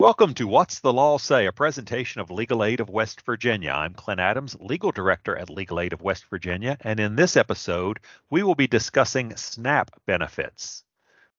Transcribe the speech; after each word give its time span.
Welcome 0.00 0.32
to 0.36 0.48
What's 0.48 0.80
the 0.80 0.94
Law 0.94 1.18
Say, 1.18 1.44
a 1.44 1.52
presentation 1.52 2.22
of 2.22 2.30
Legal 2.30 2.64
Aid 2.64 2.80
of 2.80 2.88
West 2.88 3.20
Virginia. 3.20 3.72
I'm 3.72 3.92
Clint 3.92 4.18
Adams, 4.18 4.56
Legal 4.58 4.92
Director 4.92 5.36
at 5.36 5.50
Legal 5.50 5.78
Aid 5.78 5.92
of 5.92 6.00
West 6.00 6.24
Virginia, 6.30 6.78
and 6.80 6.98
in 6.98 7.16
this 7.16 7.36
episode, 7.36 8.00
we 8.30 8.42
will 8.42 8.54
be 8.54 8.66
discussing 8.66 9.36
SNAP 9.36 9.90
benefits. 10.06 10.84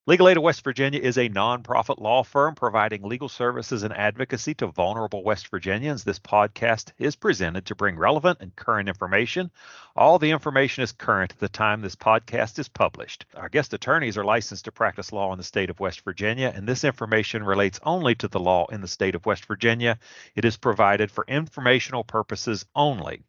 Legal 0.08 0.29
Aid 0.29 0.38
of 0.38 0.42
West 0.42 0.64
Virginia 0.64 1.00
is 1.00 1.20
a 1.20 1.29
nonprofit 1.29 2.00
law 2.00 2.24
firm 2.24 2.56
providing 2.56 3.04
legal 3.04 3.29
services 3.29 3.83
and 3.83 3.96
advocacy 3.96 4.56
to 4.56 4.65
vulnerable 4.65 5.24
West 5.24 5.50
Virginians. 5.50 6.04
This 6.04 6.18
podcast 6.18 6.92
is 6.97 7.15
presented 7.15 7.68
to 7.68 7.76
bring 7.76 7.96
relevant 7.96 8.40
and 8.42 8.56
current 8.56 8.90
information. 8.90 9.51
All 9.96 10.18
the 10.18 10.32
information 10.32 10.82
is 10.82 10.92
current 10.92 11.33
at 11.33 11.37
the 11.37 11.50
time 11.50 11.82
this 11.82 11.96
podcast 11.96 12.58
is 12.58 12.68
published. 12.68 13.28
Our 13.36 13.47
guest 13.47 13.76
attorneys 13.76 14.18
are 14.18 14.26
licensed 14.26 14.65
to 14.65 14.72
practice 14.72 15.12
law 15.12 15.33
in 15.33 15.37
the 15.37 15.44
state 15.44 15.69
of 15.69 15.79
West 15.79 16.02
Virginia, 16.02 16.52
and 16.55 16.68
this 16.68 16.84
information 16.84 17.44
relates 17.44 17.80
only 17.84 18.16
to 18.16 18.27
the 18.27 18.40
law 18.40 18.66
in 18.72 18.81
the 18.81 18.88
state 18.88 19.13
of 19.13 19.27
West 19.27 19.46
Virginia. 19.46 19.99
It 20.34 20.46
is 20.46 20.58
provided 20.58 21.12
for 21.12 21.26
informational 21.27 22.04
purposes 22.04 22.66
only. 22.76 23.22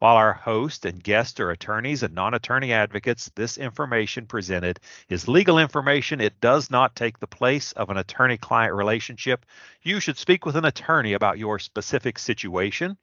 While 0.00 0.16
our 0.16 0.32
host 0.32 0.86
and 0.86 1.04
guest 1.04 1.40
are 1.40 1.50
attorneys 1.50 2.02
and 2.02 2.14
non 2.14 2.32
attorney 2.32 2.72
advocates, 2.72 3.30
this 3.34 3.58
information 3.58 4.24
presented 4.24 4.80
is 5.10 5.28
legal 5.28 5.58
information. 5.58 6.22
It 6.22 6.40
does 6.40 6.70
not 6.70 6.96
take 6.96 7.18
the 7.18 7.26
place 7.26 7.72
of 7.72 7.90
an 7.90 7.98
attorney 7.98 8.38
client 8.38 8.72
relationship. 8.72 9.44
You 9.82 10.00
should 10.00 10.16
speak 10.16 10.46
with 10.46 10.56
an 10.56 10.64
attorney 10.64 11.12
about 11.12 11.38
your 11.38 11.58
specific 11.58 12.18
situation. 12.18 12.96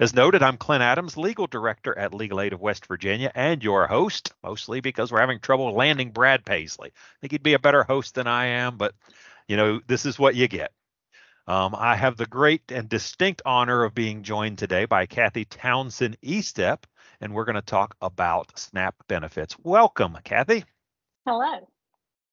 As 0.00 0.14
noted, 0.14 0.42
I'm 0.42 0.56
Clint 0.56 0.82
Adams, 0.82 1.16
legal 1.16 1.46
director 1.46 1.96
at 1.96 2.12
Legal 2.12 2.40
Aid 2.40 2.52
of 2.52 2.60
West 2.60 2.86
Virginia, 2.86 3.30
and 3.36 3.62
your 3.62 3.86
host, 3.86 4.32
mostly 4.42 4.80
because 4.80 5.12
we're 5.12 5.20
having 5.20 5.38
trouble 5.38 5.72
landing 5.72 6.10
Brad 6.10 6.44
Paisley. 6.44 6.88
I 6.88 7.16
think 7.20 7.30
he'd 7.30 7.44
be 7.44 7.54
a 7.54 7.60
better 7.60 7.84
host 7.84 8.16
than 8.16 8.26
I 8.26 8.46
am, 8.46 8.78
but 8.78 8.96
you 9.46 9.56
know, 9.56 9.80
this 9.86 10.04
is 10.06 10.18
what 10.18 10.34
you 10.34 10.48
get. 10.48 10.72
Um, 11.46 11.74
I 11.76 11.96
have 11.96 12.16
the 12.16 12.26
great 12.26 12.70
and 12.70 12.88
distinct 12.88 13.42
honor 13.44 13.82
of 13.82 13.94
being 13.94 14.22
joined 14.22 14.58
today 14.58 14.84
by 14.84 15.06
Cathy 15.06 15.44
Townsend 15.44 16.16
Estep, 16.22 16.84
and 17.20 17.34
we're 17.34 17.44
going 17.44 17.56
to 17.56 17.62
talk 17.62 17.96
about 18.00 18.56
SNAP 18.56 18.94
benefits. 19.08 19.56
Welcome, 19.58 20.16
Cathy. 20.22 20.64
Hello. 21.26 21.68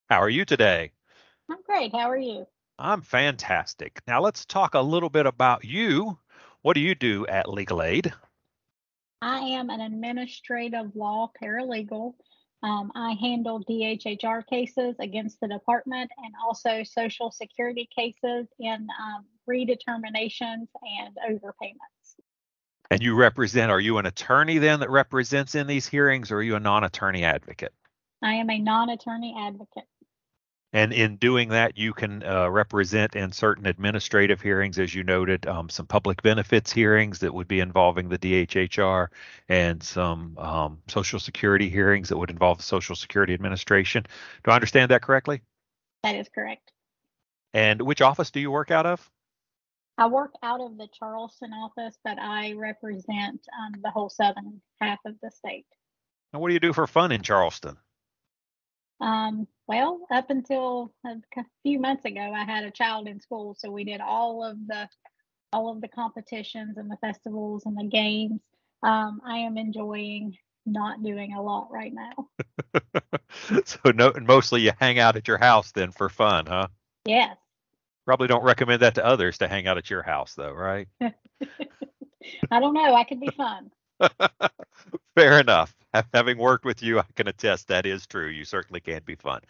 How 0.08 0.20
are 0.20 0.28
you 0.28 0.44
today? 0.44 0.92
I'm 1.50 1.62
great. 1.64 1.92
How 1.92 2.08
are 2.08 2.16
you? 2.16 2.46
I'm 2.78 3.02
fantastic. 3.02 4.00
Now 4.06 4.20
let's 4.20 4.46
talk 4.46 4.74
a 4.74 4.80
little 4.80 5.10
bit 5.10 5.26
about 5.26 5.64
you. 5.64 6.18
What 6.62 6.74
do 6.74 6.80
you 6.80 6.94
do 6.94 7.26
at 7.26 7.50
Legal 7.50 7.82
Aid? 7.82 8.12
I 9.22 9.40
am 9.40 9.70
an 9.70 9.80
administrative 9.80 10.94
law 10.94 11.30
paralegal 11.42 12.14
um, 12.62 12.92
I 12.94 13.12
handle 13.12 13.62
DHHR 13.64 14.46
cases 14.46 14.94
against 15.00 15.40
the 15.40 15.48
department 15.48 16.10
and 16.18 16.34
also 16.44 16.82
Social 16.84 17.30
Security 17.30 17.88
cases 17.94 18.46
in 18.58 18.86
um, 19.02 19.24
redeterminations 19.48 20.68
and 20.82 21.16
overpayments. 21.28 22.16
And 22.90 23.02
you 23.02 23.14
represent, 23.14 23.70
are 23.70 23.80
you 23.80 23.98
an 23.98 24.06
attorney 24.06 24.58
then 24.58 24.80
that 24.80 24.90
represents 24.90 25.54
in 25.54 25.66
these 25.66 25.86
hearings 25.86 26.30
or 26.30 26.38
are 26.38 26.42
you 26.42 26.56
a 26.56 26.60
non 26.60 26.84
attorney 26.84 27.24
advocate? 27.24 27.72
I 28.22 28.34
am 28.34 28.50
a 28.50 28.58
non 28.58 28.90
attorney 28.90 29.34
advocate. 29.38 29.84
And 30.72 30.92
in 30.92 31.16
doing 31.16 31.48
that, 31.48 31.76
you 31.76 31.92
can 31.92 32.22
uh, 32.22 32.48
represent 32.48 33.16
in 33.16 33.32
certain 33.32 33.66
administrative 33.66 34.40
hearings, 34.40 34.78
as 34.78 34.94
you 34.94 35.02
noted, 35.02 35.46
um, 35.46 35.68
some 35.68 35.86
public 35.86 36.22
benefits 36.22 36.70
hearings 36.70 37.18
that 37.20 37.34
would 37.34 37.48
be 37.48 37.58
involving 37.58 38.08
the 38.08 38.18
DHHR 38.18 39.08
and 39.48 39.82
some 39.82 40.38
um, 40.38 40.78
Social 40.86 41.18
Security 41.18 41.68
hearings 41.68 42.08
that 42.08 42.18
would 42.18 42.30
involve 42.30 42.58
the 42.58 42.62
Social 42.62 42.94
Security 42.94 43.34
Administration. 43.34 44.04
Do 44.44 44.52
I 44.52 44.54
understand 44.54 44.92
that 44.92 45.02
correctly? 45.02 45.40
That 46.04 46.14
is 46.14 46.28
correct. 46.32 46.70
And 47.52 47.82
which 47.82 48.00
office 48.00 48.30
do 48.30 48.38
you 48.38 48.52
work 48.52 48.70
out 48.70 48.86
of? 48.86 49.10
I 49.98 50.06
work 50.06 50.32
out 50.42 50.60
of 50.60 50.78
the 50.78 50.88
Charleston 50.96 51.52
office, 51.52 51.98
but 52.04 52.18
I 52.18 52.52
represent 52.52 53.44
um, 53.58 53.80
the 53.82 53.90
whole 53.90 54.08
southern 54.08 54.62
half 54.80 55.00
of 55.04 55.16
the 55.20 55.32
state. 55.32 55.66
And 56.32 56.40
what 56.40 56.48
do 56.48 56.54
you 56.54 56.60
do 56.60 56.72
for 56.72 56.86
fun 56.86 57.10
in 57.10 57.22
Charleston? 57.22 57.76
Um, 59.00 59.46
well, 59.66 60.00
up 60.10 60.30
until 60.30 60.92
a 61.06 61.44
few 61.62 61.78
months 61.78 62.04
ago, 62.04 62.20
I 62.20 62.44
had 62.44 62.64
a 62.64 62.70
child 62.70 63.08
in 63.08 63.20
school, 63.20 63.56
so 63.58 63.70
we 63.70 63.84
did 63.84 64.00
all 64.00 64.44
of 64.44 64.56
the 64.66 64.88
all 65.52 65.70
of 65.72 65.80
the 65.80 65.88
competitions 65.88 66.76
and 66.76 66.90
the 66.90 66.96
festivals 66.98 67.66
and 67.66 67.76
the 67.76 67.84
games. 67.84 68.40
Um, 68.82 69.20
I 69.24 69.38
am 69.38 69.56
enjoying 69.56 70.36
not 70.66 71.02
doing 71.02 71.34
a 71.34 71.42
lot 71.42 71.68
right 71.70 71.92
now. 71.92 72.28
so 73.64 73.78
no, 73.90 74.12
mostly 74.20 74.60
you 74.60 74.72
hang 74.78 74.98
out 74.98 75.16
at 75.16 75.26
your 75.26 75.38
house 75.38 75.72
then 75.72 75.90
for 75.90 76.08
fun, 76.08 76.46
huh? 76.46 76.68
Yes. 77.04 77.36
Probably 78.04 78.28
don't 78.28 78.44
recommend 78.44 78.82
that 78.82 78.94
to 78.96 79.04
others 79.04 79.38
to 79.38 79.48
hang 79.48 79.66
out 79.66 79.78
at 79.78 79.90
your 79.90 80.02
house 80.02 80.34
though, 80.34 80.52
right? 80.52 80.88
I 81.00 82.60
don't 82.60 82.74
know. 82.74 82.94
I 82.94 83.04
could 83.04 83.20
be 83.20 83.30
fun. 83.36 83.70
Fair 85.14 85.40
enough. 85.40 85.74
Having 86.14 86.38
worked 86.38 86.64
with 86.64 86.82
you, 86.82 86.98
I 87.00 87.04
can 87.16 87.28
attest 87.28 87.68
that 87.68 87.86
is 87.86 88.06
true. 88.06 88.28
You 88.28 88.44
certainly 88.44 88.80
can 88.80 89.02
be 89.04 89.16
fun. 89.16 89.40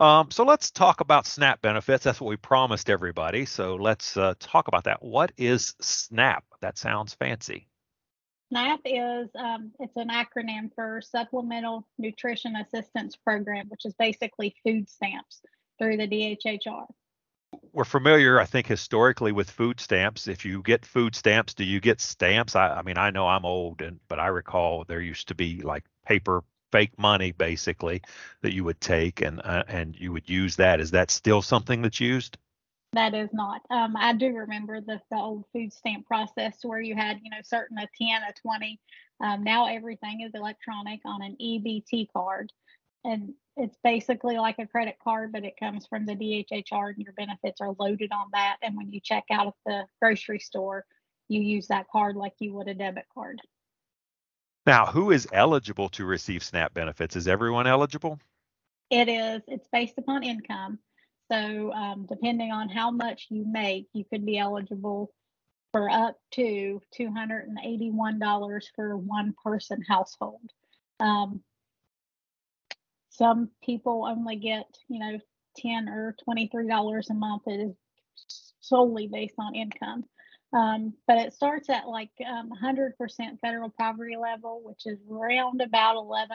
Um, 0.00 0.30
so 0.30 0.44
let's 0.44 0.70
talk 0.70 1.00
about 1.00 1.26
SNAP 1.26 1.60
benefits. 1.60 2.04
That's 2.04 2.20
what 2.20 2.28
we 2.28 2.36
promised 2.36 2.88
everybody. 2.88 3.44
So 3.46 3.74
let's 3.74 4.16
uh, 4.16 4.34
talk 4.38 4.68
about 4.68 4.84
that. 4.84 5.02
What 5.02 5.32
is 5.36 5.74
SNAP? 5.80 6.44
That 6.60 6.78
sounds 6.78 7.14
fancy. 7.14 7.66
SNAP 8.50 8.80
is 8.84 9.28
um, 9.34 9.72
it's 9.78 9.96
an 9.96 10.08
acronym 10.08 10.72
for 10.74 11.00
Supplemental 11.02 11.86
Nutrition 11.98 12.56
Assistance 12.56 13.16
Program, 13.16 13.66
which 13.68 13.84
is 13.84 13.94
basically 13.94 14.54
food 14.64 14.88
stamps 14.88 15.42
through 15.78 15.96
the 15.96 16.08
DHHR 16.08 16.86
we're 17.72 17.84
familiar, 17.84 18.40
I 18.40 18.44
think, 18.44 18.66
historically 18.66 19.32
with 19.32 19.50
food 19.50 19.80
stamps. 19.80 20.26
If 20.26 20.44
you 20.44 20.62
get 20.62 20.84
food 20.84 21.14
stamps, 21.14 21.54
do 21.54 21.64
you 21.64 21.80
get 21.80 22.00
stamps? 22.00 22.56
I, 22.56 22.68
I 22.74 22.82
mean, 22.82 22.98
I 22.98 23.10
know 23.10 23.26
I'm 23.26 23.44
old, 23.44 23.82
and 23.82 24.00
but 24.08 24.18
I 24.18 24.28
recall 24.28 24.84
there 24.84 25.00
used 25.00 25.28
to 25.28 25.34
be 25.34 25.60
like 25.62 25.84
paper 26.06 26.42
fake 26.70 26.98
money 26.98 27.32
basically 27.32 28.02
that 28.42 28.52
you 28.52 28.62
would 28.64 28.80
take 28.80 29.22
and 29.22 29.40
uh, 29.42 29.64
and 29.68 29.96
you 29.98 30.12
would 30.12 30.28
use 30.28 30.56
that. 30.56 30.80
Is 30.80 30.90
that 30.90 31.10
still 31.10 31.42
something 31.42 31.82
that's 31.82 32.00
used? 32.00 32.36
That 32.94 33.14
is 33.14 33.28
not. 33.32 33.60
Um, 33.70 33.96
I 33.96 34.14
do 34.14 34.34
remember 34.34 34.80
the, 34.80 35.00
the 35.10 35.18
old 35.18 35.44
food 35.52 35.72
stamp 35.72 36.06
process 36.06 36.58
where 36.62 36.80
you 36.80 36.94
had, 36.94 37.20
you 37.22 37.30
know, 37.30 37.42
certain 37.42 37.76
a 37.76 37.86
10, 38.00 38.22
a 38.22 38.32
20. 38.32 38.80
Um, 39.22 39.44
now 39.44 39.66
everything 39.66 40.22
is 40.22 40.32
electronic 40.34 41.00
on 41.04 41.22
an 41.22 41.36
EBT 41.40 42.08
card 42.12 42.50
and 43.04 43.34
it's 43.58 43.76
basically 43.82 44.38
like 44.38 44.58
a 44.58 44.66
credit 44.66 44.96
card, 45.02 45.32
but 45.32 45.44
it 45.44 45.54
comes 45.58 45.86
from 45.86 46.06
the 46.06 46.14
DHHR 46.14 46.94
and 46.94 46.98
your 46.98 47.12
benefits 47.14 47.60
are 47.60 47.74
loaded 47.78 48.12
on 48.12 48.28
that. 48.32 48.56
And 48.62 48.76
when 48.76 48.92
you 48.92 49.00
check 49.00 49.24
out 49.32 49.48
at 49.48 49.54
the 49.66 49.84
grocery 50.00 50.38
store, 50.38 50.84
you 51.28 51.42
use 51.42 51.66
that 51.66 51.88
card 51.90 52.16
like 52.16 52.34
you 52.38 52.54
would 52.54 52.68
a 52.68 52.74
debit 52.74 53.06
card. 53.12 53.40
Now, 54.64 54.86
who 54.86 55.10
is 55.10 55.26
eligible 55.32 55.88
to 55.90 56.04
receive 56.04 56.44
SNAP 56.44 56.72
benefits? 56.74 57.16
Is 57.16 57.26
everyone 57.26 57.66
eligible? 57.66 58.18
It 58.90 59.08
is. 59.08 59.42
It's 59.48 59.68
based 59.72 59.98
upon 59.98 60.22
income. 60.22 60.78
So, 61.30 61.72
um, 61.72 62.06
depending 62.08 62.52
on 62.52 62.68
how 62.68 62.90
much 62.90 63.26
you 63.28 63.44
make, 63.46 63.88
you 63.92 64.04
could 64.04 64.24
be 64.24 64.38
eligible 64.38 65.12
for 65.72 65.90
up 65.90 66.16
to 66.32 66.80
$281 66.98 68.62
for 68.74 68.96
one 68.96 69.34
person 69.42 69.82
household. 69.86 70.50
Um, 71.00 71.42
some 73.18 73.50
people 73.64 74.06
only 74.06 74.36
get, 74.36 74.66
you 74.88 75.00
know, 75.00 75.18
10 75.56 75.88
or 75.88 76.14
$23 76.28 77.10
a 77.10 77.14
month. 77.14 77.42
It 77.46 77.60
is 77.60 77.74
solely 78.60 79.08
based 79.08 79.34
on 79.38 79.56
income. 79.56 80.04
Um, 80.52 80.94
but 81.06 81.18
it 81.18 81.34
starts 81.34 81.68
at 81.68 81.88
like 81.88 82.10
um, 82.26 82.50
100% 82.62 82.92
federal 83.40 83.70
poverty 83.70 84.16
level, 84.16 84.62
which 84.64 84.86
is 84.86 84.98
around 85.10 85.60
about 85.60 85.96
$1,133 85.96 86.30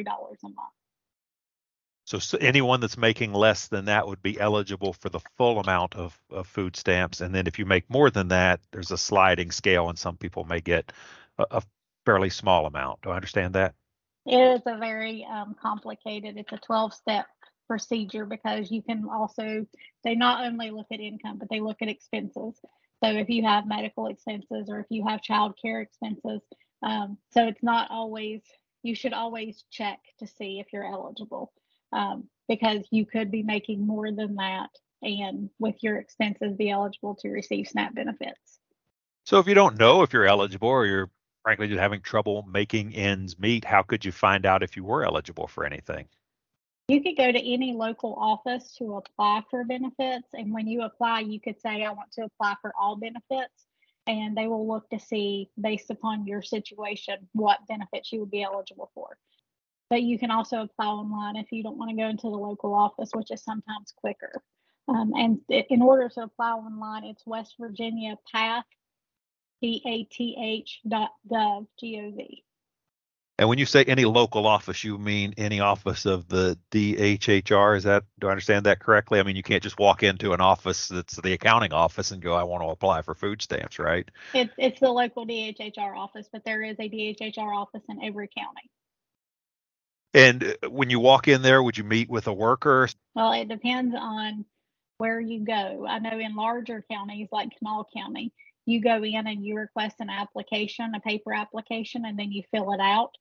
a 0.00 0.48
month. 0.48 0.56
So, 2.04 2.38
anyone 2.40 2.80
that's 2.80 2.98
making 2.98 3.32
less 3.32 3.68
than 3.68 3.84
that 3.86 4.06
would 4.06 4.22
be 4.22 4.38
eligible 4.38 4.92
for 4.92 5.08
the 5.08 5.20
full 5.36 5.60
amount 5.60 5.94
of, 5.94 6.18
of 6.30 6.46
food 6.46 6.76
stamps. 6.76 7.20
And 7.20 7.34
then 7.34 7.46
if 7.46 7.58
you 7.58 7.64
make 7.64 7.88
more 7.88 8.10
than 8.10 8.28
that, 8.28 8.60
there's 8.72 8.90
a 8.90 8.98
sliding 8.98 9.50
scale, 9.50 9.88
and 9.88 9.98
some 9.98 10.16
people 10.16 10.44
may 10.44 10.60
get 10.60 10.92
a, 11.38 11.46
a 11.52 11.62
fairly 12.04 12.28
small 12.28 12.66
amount. 12.66 13.02
Do 13.02 13.10
I 13.10 13.16
understand 13.16 13.54
that? 13.54 13.74
It 14.26 14.38
is 14.38 14.62
a 14.66 14.78
very 14.78 15.26
um, 15.30 15.56
complicated, 15.60 16.36
it's 16.36 16.52
a 16.52 16.58
12 16.58 16.94
step 16.94 17.26
procedure 17.66 18.24
because 18.24 18.70
you 18.70 18.82
can 18.82 19.08
also, 19.10 19.66
they 20.04 20.14
not 20.14 20.44
only 20.44 20.70
look 20.70 20.86
at 20.92 21.00
income, 21.00 21.38
but 21.38 21.48
they 21.50 21.60
look 21.60 21.82
at 21.82 21.88
expenses. 21.88 22.54
So 23.02 23.10
if 23.10 23.28
you 23.28 23.42
have 23.44 23.66
medical 23.66 24.06
expenses 24.06 24.68
or 24.68 24.80
if 24.80 24.86
you 24.90 25.06
have 25.06 25.22
child 25.22 25.58
care 25.60 25.80
expenses, 25.80 26.40
um, 26.82 27.18
so 27.32 27.46
it's 27.46 27.62
not 27.62 27.90
always, 27.90 28.42
you 28.82 28.94
should 28.94 29.12
always 29.12 29.64
check 29.70 29.98
to 30.20 30.26
see 30.26 30.60
if 30.60 30.66
you're 30.72 30.86
eligible 30.86 31.52
um, 31.92 32.28
because 32.48 32.86
you 32.90 33.06
could 33.06 33.30
be 33.30 33.42
making 33.42 33.86
more 33.86 34.12
than 34.12 34.36
that 34.36 34.70
and 35.02 35.50
with 35.58 35.76
your 35.82 35.96
expenses 35.96 36.54
be 36.56 36.70
eligible 36.70 37.16
to 37.16 37.28
receive 37.28 37.66
SNAP 37.66 37.94
benefits. 37.94 38.60
So 39.24 39.38
if 39.38 39.46
you 39.46 39.54
don't 39.54 39.78
know 39.78 40.02
if 40.02 40.12
you're 40.12 40.26
eligible 40.26 40.68
or 40.68 40.86
you're 40.86 41.10
frankly 41.42 41.68
just 41.68 41.80
having 41.80 42.00
trouble 42.00 42.46
making 42.50 42.94
ends 42.94 43.38
meet, 43.38 43.64
how 43.64 43.82
could 43.82 44.04
you 44.04 44.12
find 44.12 44.46
out 44.46 44.62
if 44.62 44.76
you 44.76 44.84
were 44.84 45.04
eligible 45.04 45.46
for 45.46 45.64
anything? 45.64 46.06
You 46.88 47.02
could 47.02 47.16
go 47.16 47.30
to 47.30 47.52
any 47.52 47.72
local 47.72 48.14
office 48.14 48.74
to 48.78 48.96
apply 48.96 49.42
for 49.50 49.64
benefits. 49.64 50.28
And 50.34 50.52
when 50.52 50.66
you 50.66 50.82
apply, 50.82 51.20
you 51.20 51.40
could 51.40 51.60
say, 51.60 51.84
I 51.84 51.90
want 51.90 52.12
to 52.12 52.24
apply 52.24 52.56
for 52.60 52.72
all 52.78 52.96
benefits. 52.96 53.66
And 54.06 54.36
they 54.36 54.48
will 54.48 54.66
look 54.66 54.90
to 54.90 54.98
see, 54.98 55.48
based 55.60 55.90
upon 55.90 56.26
your 56.26 56.42
situation, 56.42 57.28
what 57.32 57.66
benefits 57.68 58.12
you 58.12 58.20
would 58.20 58.32
be 58.32 58.42
eligible 58.42 58.90
for. 58.94 59.16
But 59.90 60.02
you 60.02 60.18
can 60.18 60.30
also 60.30 60.62
apply 60.62 60.86
online 60.86 61.36
if 61.36 61.52
you 61.52 61.62
don't 61.62 61.78
want 61.78 61.90
to 61.90 61.96
go 61.96 62.08
into 62.08 62.22
the 62.22 62.36
local 62.36 62.74
office, 62.74 63.10
which 63.12 63.30
is 63.30 63.44
sometimes 63.44 63.92
quicker. 63.96 64.42
Um, 64.88 65.12
and 65.14 65.38
in 65.48 65.82
order 65.82 66.08
to 66.08 66.22
apply 66.22 66.50
online, 66.50 67.04
it's 67.04 67.24
West 67.26 67.54
Virginia 67.60 68.16
PATH, 68.32 68.64
P-A-T-H 69.62 70.80
dot 70.88 71.10
gov, 71.30 71.68
G-O-V. 71.78 72.44
And 73.38 73.48
when 73.48 73.58
you 73.58 73.66
say 73.66 73.84
any 73.84 74.04
local 74.04 74.46
office, 74.46 74.84
you 74.84 74.98
mean 74.98 75.34
any 75.36 75.60
office 75.60 76.04
of 76.04 76.28
the 76.28 76.58
DHHR? 76.70 77.76
Is 77.76 77.84
that 77.84 78.04
do 78.20 78.26
I 78.26 78.30
understand 78.30 78.66
that 78.66 78.80
correctly? 78.80 79.20
I 79.20 79.22
mean, 79.22 79.36
you 79.36 79.42
can't 79.42 79.62
just 79.62 79.78
walk 79.78 80.02
into 80.02 80.32
an 80.32 80.40
office 80.40 80.88
that's 80.88 81.16
the 81.16 81.32
accounting 81.32 81.72
office 81.72 82.10
and 82.10 82.20
go, 82.20 82.34
"I 82.34 82.42
want 82.42 82.62
to 82.62 82.68
apply 82.68 83.02
for 83.02 83.14
food 83.14 83.40
stamps," 83.40 83.78
right? 83.78 84.08
It's 84.34 84.52
it's 84.58 84.80
the 84.80 84.90
local 84.90 85.24
DHHR 85.24 85.96
office, 85.96 86.28
but 86.30 86.44
there 86.44 86.62
is 86.62 86.76
a 86.78 86.88
DHHR 86.88 87.56
office 87.56 87.82
in 87.88 88.04
every 88.04 88.28
county. 88.28 88.70
And 90.14 90.44
uh, 90.44 90.70
when 90.70 90.90
you 90.90 91.00
walk 91.00 91.26
in 91.26 91.42
there, 91.42 91.62
would 91.62 91.78
you 91.78 91.84
meet 91.84 92.10
with 92.10 92.26
a 92.26 92.32
worker? 92.32 92.88
Well, 93.14 93.32
it 93.32 93.48
depends 93.48 93.94
on 93.98 94.44
where 94.98 95.20
you 95.20 95.44
go. 95.44 95.86
I 95.88 95.98
know 96.00 96.18
in 96.18 96.36
larger 96.36 96.84
counties 96.90 97.28
like 97.32 97.48
Kanawha 97.58 97.84
County, 97.96 98.32
you 98.66 98.80
go 98.80 99.02
in 99.02 99.26
and 99.26 99.44
you 99.44 99.56
request 99.56 99.96
an 100.00 100.10
application, 100.10 100.92
a 100.94 101.00
paper 101.00 101.32
application, 101.32 102.04
and 102.04 102.18
then 102.18 102.30
you 102.30 102.42
fill 102.50 102.72
it 102.72 102.80
out 102.80 103.16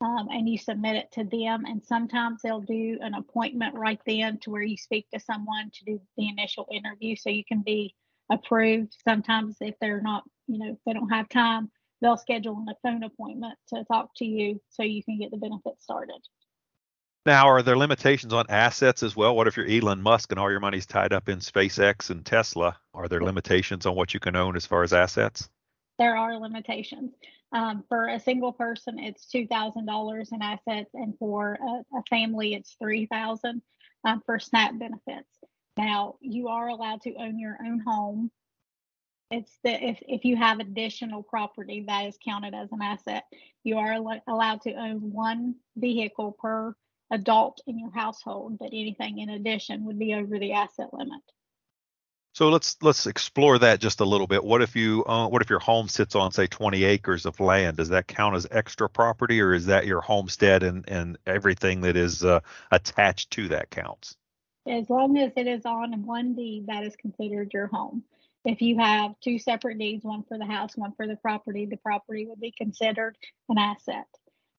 um, 0.00 0.28
and 0.30 0.48
you 0.48 0.58
submit 0.58 0.96
it 0.96 1.12
to 1.12 1.24
them. 1.24 1.64
And 1.66 1.84
sometimes 1.84 2.42
they'll 2.42 2.60
do 2.60 2.98
an 3.00 3.14
appointment 3.14 3.74
right 3.74 4.00
then 4.06 4.38
to 4.40 4.50
where 4.50 4.62
you 4.62 4.76
speak 4.76 5.06
to 5.12 5.20
someone 5.20 5.70
to 5.72 5.84
do 5.84 6.00
the 6.16 6.28
initial 6.28 6.68
interview 6.70 7.16
so 7.16 7.30
you 7.30 7.44
can 7.44 7.62
be 7.62 7.94
approved. 8.30 8.96
Sometimes 9.06 9.56
if 9.60 9.74
they're 9.80 10.02
not, 10.02 10.24
you 10.46 10.58
know, 10.58 10.72
if 10.72 10.78
they 10.86 10.92
don't 10.92 11.10
have 11.10 11.28
time, 11.28 11.70
they'll 12.00 12.16
schedule 12.16 12.64
a 12.68 12.74
phone 12.82 13.02
appointment 13.02 13.54
to 13.68 13.84
talk 13.84 14.10
to 14.16 14.24
you 14.24 14.60
so 14.68 14.82
you 14.82 15.02
can 15.02 15.18
get 15.18 15.30
the 15.30 15.38
benefits 15.38 15.82
started. 15.82 16.20
Now, 17.26 17.48
are 17.48 17.62
there 17.62 17.78
limitations 17.78 18.34
on 18.34 18.44
assets 18.50 19.02
as 19.02 19.16
well? 19.16 19.34
What 19.34 19.48
if 19.48 19.56
you're 19.56 19.66
Elon 19.66 20.02
Musk 20.02 20.30
and 20.30 20.38
all 20.38 20.50
your 20.50 20.60
money's 20.60 20.84
tied 20.84 21.14
up 21.14 21.30
in 21.30 21.38
SpaceX 21.38 22.10
and 22.10 22.24
Tesla? 22.24 22.76
Are 22.92 23.08
there 23.08 23.22
limitations 23.22 23.86
on 23.86 23.94
what 23.94 24.12
you 24.12 24.20
can 24.20 24.36
own 24.36 24.56
as 24.56 24.66
far 24.66 24.82
as 24.82 24.92
assets? 24.92 25.48
There 25.98 26.18
are 26.18 26.38
limitations. 26.38 27.14
Um, 27.52 27.82
for 27.88 28.08
a 28.08 28.20
single 28.20 28.52
person, 28.52 28.98
it's 28.98 29.26
two 29.26 29.46
thousand 29.46 29.86
dollars 29.86 30.32
in 30.32 30.42
assets, 30.42 30.90
and 30.92 31.14
for 31.18 31.54
a, 31.54 31.98
a 31.98 32.02
family, 32.10 32.52
it's 32.52 32.76
three 32.78 33.06
thousand 33.06 33.62
um, 34.04 34.22
for 34.26 34.38
SNAP 34.38 34.78
benefits. 34.78 35.30
Now, 35.78 36.16
you 36.20 36.48
are 36.48 36.68
allowed 36.68 37.00
to 37.02 37.14
own 37.14 37.38
your 37.38 37.56
own 37.64 37.80
home. 37.80 38.30
It's 39.30 39.56
the 39.62 39.82
if 39.82 39.98
if 40.06 40.24
you 40.26 40.36
have 40.36 40.58
additional 40.60 41.22
property 41.22 41.84
that 41.86 42.06
is 42.06 42.18
counted 42.22 42.54
as 42.54 42.70
an 42.72 42.82
asset. 42.82 43.24
You 43.62 43.78
are 43.78 43.92
al- 43.94 44.22
allowed 44.28 44.60
to 44.62 44.74
own 44.74 45.12
one 45.12 45.54
vehicle 45.76 46.32
per 46.38 46.74
adult 47.14 47.60
in 47.66 47.78
your 47.78 47.92
household, 47.92 48.58
but 48.58 48.68
anything 48.68 49.18
in 49.18 49.30
addition 49.30 49.84
would 49.84 49.98
be 49.98 50.14
over 50.14 50.38
the 50.38 50.52
asset 50.52 50.88
limit. 50.92 51.22
So 52.34 52.48
let's 52.48 52.76
let's 52.82 53.06
explore 53.06 53.60
that 53.60 53.78
just 53.78 54.00
a 54.00 54.04
little 54.04 54.26
bit. 54.26 54.42
What 54.42 54.60
if 54.60 54.74
you 54.74 55.04
uh, 55.06 55.28
what 55.28 55.40
if 55.40 55.48
your 55.48 55.60
home 55.60 55.86
sits 55.86 56.16
on 56.16 56.32
say 56.32 56.48
20 56.48 56.82
acres 56.82 57.26
of 57.26 57.38
land? 57.38 57.76
Does 57.76 57.90
that 57.90 58.08
count 58.08 58.34
as 58.34 58.46
extra 58.50 58.88
property, 58.88 59.40
or 59.40 59.54
is 59.54 59.66
that 59.66 59.86
your 59.86 60.00
homestead 60.00 60.64
and 60.64 60.84
and 60.88 61.16
everything 61.26 61.82
that 61.82 61.96
is 61.96 62.24
uh, 62.24 62.40
attached 62.72 63.30
to 63.32 63.48
that 63.48 63.70
counts? 63.70 64.16
As 64.66 64.90
long 64.90 65.16
as 65.16 65.30
it 65.36 65.46
is 65.46 65.64
on 65.64 66.04
one 66.04 66.34
deed, 66.34 66.66
that 66.66 66.82
is 66.82 66.96
considered 66.96 67.52
your 67.54 67.68
home. 67.68 68.02
If 68.44 68.60
you 68.60 68.78
have 68.78 69.12
two 69.20 69.38
separate 69.38 69.78
deeds, 69.78 70.04
one 70.04 70.24
for 70.24 70.36
the 70.36 70.44
house, 70.44 70.76
one 70.76 70.92
for 70.96 71.06
the 71.06 71.16
property, 71.16 71.66
the 71.66 71.76
property 71.76 72.26
would 72.26 72.40
be 72.40 72.50
considered 72.50 73.16
an 73.48 73.58
asset. 73.58 74.06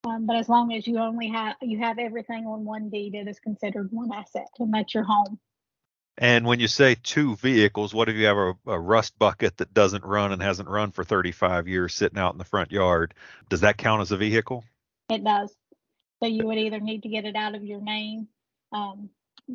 Um, 0.05 0.25
but 0.25 0.35
as 0.35 0.47
long 0.47 0.71
as 0.73 0.85
you 0.85 0.99
only 0.99 1.29
have 1.29 1.55
you 1.61 1.79
have 1.79 1.97
everything 1.97 2.45
on 2.45 2.63
one 2.63 2.89
deed, 2.89 3.15
it 3.15 3.27
is 3.27 3.39
considered 3.39 3.91
one 3.91 4.11
asset, 4.13 4.47
and 4.59 4.73
that's 4.73 4.93
your 4.93 5.03
home. 5.03 5.39
And 6.17 6.45
when 6.45 6.59
you 6.59 6.67
say 6.67 6.95
two 6.95 7.35
vehicles, 7.35 7.93
what 7.93 8.07
if 8.07 8.15
you 8.15 8.25
have 8.25 8.37
a, 8.37 8.53
a, 8.67 8.79
rust 8.79 9.19
bucket 9.19 9.57
that 9.57 9.73
doesn't 9.73 10.05
run 10.05 10.31
and 10.31 10.41
hasn't 10.41 10.69
run 10.69 10.91
for 10.91 11.03
35 11.03 11.67
years 11.67 11.93
sitting 11.93 12.17
out 12.17 12.33
in 12.33 12.37
the 12.37 12.45
front 12.45 12.71
yard? 12.71 13.13
Does 13.49 13.61
that 13.61 13.77
count 13.77 14.01
as 14.01 14.13
a 14.13 14.17
vehicle? 14.17 14.63
It 15.09 15.25
does. 15.25 15.53
So 16.21 16.29
you 16.29 16.45
would 16.45 16.57
either 16.57 16.79
need 16.79 17.03
to 17.03 17.09
get 17.09 17.25
it 17.25 17.35
out 17.35 17.55
of 17.55 17.65
your 17.65 17.81
name, 17.81 18.29
um, 18.71 19.09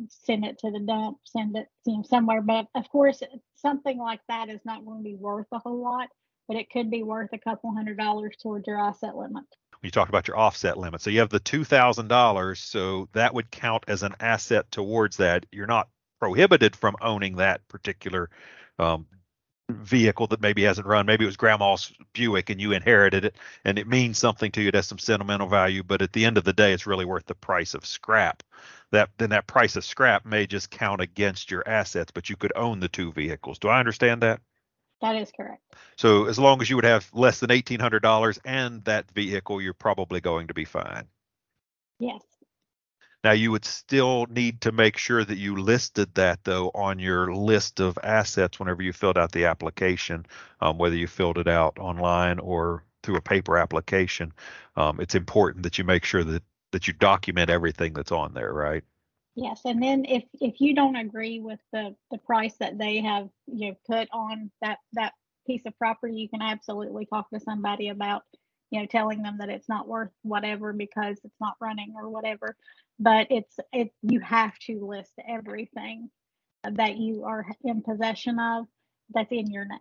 send 0.09 0.45
it 0.45 0.59
to 0.59 0.69
the 0.69 0.79
dump, 0.79 1.17
send 1.23 1.55
it 1.57 1.67
you 1.85 1.97
know, 1.97 2.03
somewhere. 2.03 2.41
But 2.41 2.67
of 2.75 2.87
course, 2.89 3.23
something 3.55 3.97
like 3.97 4.21
that 4.27 4.49
is 4.49 4.61
not 4.63 4.85
going 4.85 4.99
to 4.99 5.03
be 5.03 5.15
worth 5.15 5.47
a 5.51 5.57
whole 5.57 5.81
lot, 5.81 6.09
but 6.47 6.57
it 6.57 6.69
could 6.69 6.91
be 6.91 7.01
worth 7.01 7.29
a 7.33 7.39
couple 7.39 7.73
hundred 7.73 7.97
dollars 7.97 8.35
towards 8.39 8.67
your 8.67 8.79
asset 8.79 9.15
limit. 9.15 9.45
You 9.81 9.89
talked 9.89 10.09
about 10.09 10.27
your 10.27 10.39
asset 10.39 10.77
limit. 10.77 11.01
So 11.01 11.09
you 11.09 11.19
have 11.19 11.29
the 11.29 11.39
$2,000. 11.39 12.57
So 12.57 13.09
that 13.13 13.33
would 13.33 13.51
count 13.51 13.83
as 13.87 14.03
an 14.03 14.15
asset 14.19 14.69
towards 14.71 15.17
that. 15.17 15.45
You're 15.51 15.67
not 15.67 15.89
prohibited 16.19 16.75
from 16.75 16.95
owning 17.01 17.37
that 17.37 17.67
particular 17.67 18.29
um, 18.77 19.07
vehicle 19.69 20.27
that 20.27 20.41
maybe 20.41 20.63
hasn't 20.63 20.85
run. 20.85 21.05
Maybe 21.05 21.23
it 21.23 21.27
was 21.27 21.37
grandma's 21.37 21.91
Buick 22.13 22.49
and 22.49 22.61
you 22.61 22.73
inherited 22.73 23.25
it 23.25 23.37
and 23.65 23.79
it 23.79 23.87
means 23.87 24.17
something 24.17 24.51
to 24.51 24.61
you. 24.61 24.67
It 24.67 24.75
has 24.75 24.87
some 24.87 24.99
sentimental 24.99 25.47
value, 25.47 25.83
but 25.83 26.01
at 26.01 26.13
the 26.13 26.25
end 26.25 26.37
of 26.37 26.43
the 26.43 26.53
day, 26.53 26.73
it's 26.73 26.85
really 26.87 27.05
worth 27.05 27.25
the 27.25 27.35
price 27.35 27.73
of 27.73 27.85
scrap. 27.85 28.43
That 28.91 29.09
then 29.17 29.29
that 29.29 29.47
price 29.47 29.75
of 29.77 29.85
scrap 29.85 30.25
may 30.25 30.45
just 30.45 30.69
count 30.69 31.01
against 31.01 31.49
your 31.49 31.67
assets, 31.67 32.11
but 32.13 32.29
you 32.29 32.35
could 32.35 32.51
own 32.55 32.79
the 32.81 32.89
two 32.89 33.11
vehicles. 33.13 33.57
Do 33.57 33.69
I 33.69 33.79
understand 33.79 34.21
that? 34.21 34.41
That 35.01 35.15
is 35.15 35.31
correct. 35.35 35.63
So 35.97 36.25
as 36.25 36.37
long 36.37 36.61
as 36.61 36.69
you 36.69 36.75
would 36.75 36.85
have 36.85 37.09
less 37.13 37.39
than 37.39 37.51
eighteen 37.51 37.79
hundred 37.79 38.01
dollars 38.01 38.39
and 38.45 38.83
that 38.85 39.11
vehicle, 39.11 39.61
you're 39.61 39.73
probably 39.73 40.21
going 40.21 40.47
to 40.47 40.53
be 40.53 40.65
fine. 40.65 41.07
Yes. 41.99 42.21
Now 43.23 43.31
you 43.31 43.51
would 43.51 43.65
still 43.65 44.25
need 44.29 44.61
to 44.61 44.71
make 44.71 44.97
sure 44.97 45.23
that 45.23 45.37
you 45.37 45.55
listed 45.55 46.15
that 46.15 46.43
though 46.43 46.71
on 46.73 46.99
your 46.99 47.33
list 47.33 47.79
of 47.79 47.97
assets 48.03 48.59
whenever 48.59 48.81
you 48.81 48.93
filled 48.93 49.17
out 49.17 49.31
the 49.31 49.45
application, 49.45 50.25
um, 50.59 50.77
whether 50.77 50.95
you 50.95 51.07
filled 51.07 51.37
it 51.37 51.47
out 51.47 51.77
online 51.79 52.39
or 52.39 52.83
through 53.03 53.17
a 53.17 53.21
paper 53.21 53.57
application. 53.57 54.31
Um, 54.75 54.99
it's 54.99 55.15
important 55.15 55.63
that 55.63 55.77
you 55.77 55.83
make 55.83 56.05
sure 56.05 56.23
that 56.23 56.43
that 56.71 56.87
you 56.87 56.93
document 56.93 57.49
everything 57.49 57.93
that's 57.93 58.11
on 58.11 58.33
there, 58.33 58.53
right? 58.53 58.83
Yes, 59.35 59.61
and 59.63 59.81
then 59.81 60.05
if 60.05 60.23
if 60.41 60.59
you 60.59 60.75
don't 60.75 60.97
agree 60.97 61.39
with 61.39 61.59
the 61.71 61.95
the 62.11 62.17
price 62.17 62.55
that 62.59 62.77
they 62.77 62.99
have 62.99 63.29
you 63.47 63.69
know 63.69 63.75
put 63.87 64.09
on 64.11 64.51
that 64.61 64.79
that 64.93 65.13
piece 65.47 65.65
of 65.65 65.77
property, 65.77 66.15
you 66.15 66.29
can 66.29 66.41
absolutely 66.41 67.05
talk 67.05 67.29
to 67.29 67.39
somebody 67.39 67.87
about 67.89 68.23
you 68.71 68.79
know 68.79 68.85
telling 68.85 69.21
them 69.21 69.37
that 69.39 69.49
it's 69.49 69.69
not 69.69 69.87
worth 69.87 70.11
whatever 70.23 70.73
because 70.73 71.17
it's 71.23 71.39
not 71.39 71.55
running 71.61 71.93
or 71.95 72.09
whatever. 72.09 72.57
But 72.99 73.27
it's 73.29 73.55
it 73.71 73.93
you 74.01 74.19
have 74.19 74.57
to 74.67 74.85
list 74.85 75.13
everything 75.25 76.09
that 76.69 76.97
you 76.97 77.23
are 77.23 77.45
in 77.63 77.81
possession 77.81 78.37
of 78.37 78.65
that's 79.13 79.31
in 79.31 79.49
your 79.49 79.65
name. 79.65 79.79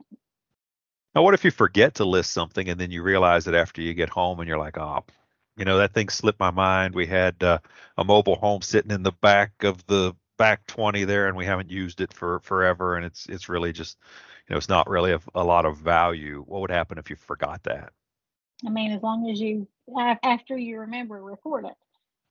Now 1.12 1.22
what 1.22 1.34
if 1.34 1.44
you 1.44 1.50
forget 1.50 1.96
to 1.96 2.04
list 2.04 2.30
something 2.30 2.68
and 2.68 2.80
then 2.80 2.92
you 2.92 3.02
realize 3.02 3.48
it 3.48 3.54
after 3.54 3.82
you 3.82 3.94
get 3.94 4.10
home 4.10 4.38
and 4.38 4.46
you're 4.48 4.58
like 4.58 4.78
oh 4.78 5.04
you 5.56 5.64
know 5.64 5.78
that 5.78 5.92
thing 5.94 6.08
slipped 6.08 6.40
my 6.40 6.50
mind. 6.50 6.94
We 6.94 7.06
had 7.06 7.42
uh, 7.42 7.58
a 7.96 8.04
mobile 8.04 8.36
home 8.36 8.62
sitting 8.62 8.90
in 8.90 9.02
the 9.02 9.12
back 9.12 9.62
of 9.62 9.84
the 9.86 10.14
back 10.38 10.66
20 10.68 11.04
there 11.04 11.28
and 11.28 11.36
we 11.36 11.44
haven't 11.44 11.70
used 11.70 12.00
it 12.00 12.14
for 12.14 12.40
forever 12.40 12.96
and 12.96 13.04
it's 13.04 13.26
it's 13.26 13.50
really 13.50 13.74
just 13.74 13.98
you 14.48 14.54
know 14.54 14.56
it's 14.56 14.70
not 14.70 14.88
really 14.88 15.12
a, 15.12 15.20
a 15.34 15.44
lot 15.44 15.66
of 15.66 15.76
value. 15.76 16.42
What 16.46 16.62
would 16.62 16.70
happen 16.70 16.96
if 16.96 17.10
you 17.10 17.16
forgot 17.16 17.62
that? 17.64 17.92
I 18.66 18.70
mean 18.70 18.92
as 18.92 19.02
long 19.02 19.28
as 19.30 19.38
you 19.38 19.68
after 20.22 20.56
you 20.56 20.80
remember 20.80 21.22
report 21.22 21.66
it. 21.66 21.74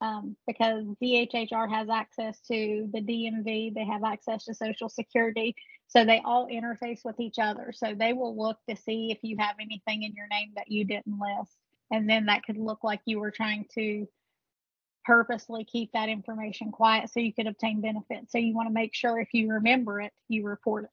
Um, 0.02 0.34
because 0.46 0.86
DHHR 1.02 1.68
has 1.68 1.90
access 1.90 2.40
to 2.48 2.88
the 2.90 3.02
DMV, 3.02 3.74
they 3.74 3.84
have 3.84 4.02
access 4.02 4.46
to 4.46 4.54
Social 4.54 4.88
Security, 4.88 5.54
so 5.88 6.06
they 6.06 6.22
all 6.24 6.48
interface 6.48 7.04
with 7.04 7.20
each 7.20 7.38
other. 7.38 7.70
So 7.76 7.94
they 7.94 8.14
will 8.14 8.34
look 8.34 8.56
to 8.66 8.76
see 8.76 9.12
if 9.12 9.18
you 9.20 9.36
have 9.38 9.56
anything 9.60 10.04
in 10.04 10.14
your 10.14 10.26
name 10.28 10.52
that 10.56 10.70
you 10.70 10.86
didn't 10.86 11.20
list, 11.20 11.54
and 11.90 12.08
then 12.08 12.26
that 12.26 12.44
could 12.44 12.58
look 12.58 12.84
like 12.84 13.00
you 13.04 13.18
were 13.18 13.30
trying 13.30 13.66
to 13.74 14.06
purposely 15.04 15.64
keep 15.64 15.92
that 15.92 16.08
information 16.08 16.70
quiet 16.70 17.10
so 17.10 17.20
you 17.20 17.32
could 17.32 17.46
obtain 17.46 17.80
benefits. 17.80 18.32
So 18.32 18.38
you 18.38 18.54
want 18.54 18.68
to 18.68 18.74
make 18.74 18.94
sure 18.94 19.18
if 19.18 19.28
you 19.32 19.50
remember 19.52 20.00
it, 20.00 20.12
you 20.28 20.44
report 20.44 20.84
it. 20.84 20.90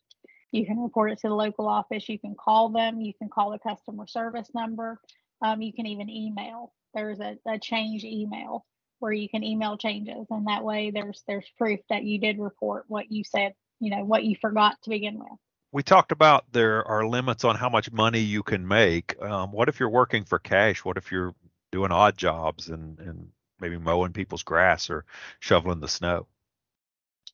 You 0.52 0.66
can 0.66 0.80
report 0.80 1.12
it 1.12 1.20
to 1.20 1.28
the 1.28 1.36
local 1.36 1.68
office. 1.68 2.08
You 2.08 2.18
can 2.18 2.36
call 2.36 2.70
them. 2.70 3.02
You 3.02 3.14
can 3.14 3.30
call 3.30 3.52
the 3.52 3.60
customer 3.60 4.08
service 4.08 4.50
number. 4.56 5.00
Um, 5.42 5.62
you 5.62 5.74
can 5.74 5.86
even 5.86 6.10
email. 6.10 6.74
There's 6.94 7.20
a, 7.20 7.38
a 7.48 7.60
change 7.60 8.04
email 8.04 8.66
where 9.00 9.12
you 9.12 9.30
can 9.30 9.44
email 9.44 9.78
changes 9.78 10.26
and 10.30 10.48
that 10.48 10.64
way 10.64 10.92
there's 10.92 11.24
there's 11.28 11.46
proof 11.58 11.80
that 11.90 12.04
you 12.04 12.20
did 12.20 12.40
report 12.40 12.86
what 12.88 13.12
you 13.12 13.24
said 13.24 13.54
you 13.80 13.92
know 13.92 14.04
what 14.04 14.24
you 14.24 14.36
forgot 14.40 14.76
to 14.82 14.90
begin 14.90 15.20
with 15.20 15.28
we 15.78 15.84
talked 15.84 16.12
about 16.12 16.52
there 16.52 16.84
are 16.88 17.08
limits 17.08 17.44
on 17.44 17.56
how 17.56 17.70
much 17.70 17.92
money 17.92 18.20
you 18.20 18.42
can 18.42 18.68
make 18.68 19.16
um, 19.22 19.52
what 19.52 19.70
if 19.70 19.80
you're 19.80 19.90
working 19.90 20.26
for 20.26 20.40
cash 20.40 20.84
what 20.84 20.98
if 20.98 21.12
you're 21.12 21.36
doing 21.72 21.92
odd 21.92 22.18
jobs 22.18 22.70
and 22.70 23.00
and 23.00 23.28
maybe 23.60 23.78
mowing 23.78 24.14
people's 24.14 24.44
grass 24.44 24.90
or 24.90 25.06
shoveling 25.40 25.80
the 25.80 25.88
snow. 25.88 26.28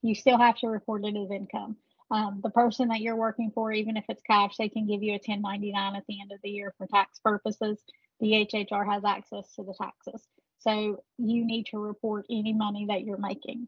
You 0.02 0.16
still 0.16 0.38
have 0.38 0.58
to 0.58 0.68
report 0.68 1.06
it 1.06 1.16
as 1.16 1.32
income. 1.32 1.78
Um, 2.12 2.42
the 2.44 2.50
person 2.50 2.90
that 2.90 3.02
you're 3.02 3.16
working 3.16 3.52
for, 3.54 3.72
even 3.72 3.98
if 3.98 4.06
it's 4.10 4.22
cash, 4.24 4.58
they 4.58 4.70
can 4.70 4.86
give 4.86 5.02
you 5.02 5.14
a 5.14 5.22
1099 5.26 5.96
at 5.96 6.04
the 6.08 6.22
end 6.22 6.32
of 6.32 6.40
the 6.44 6.50
year 6.50 6.74
for 6.78 6.86
tax 6.88 7.20
purposes. 7.20 7.80
DHHR 8.22 8.86
has 8.86 9.04
access 9.04 9.54
to 9.56 9.64
the 9.64 9.74
taxes. 9.74 10.22
So 10.60 11.04
you 11.18 11.46
need 11.46 11.68
to 11.68 11.80
report 11.80 12.26
any 12.30 12.54
money 12.54 12.86
that 12.90 13.04
you're 13.04 13.18
making. 13.18 13.68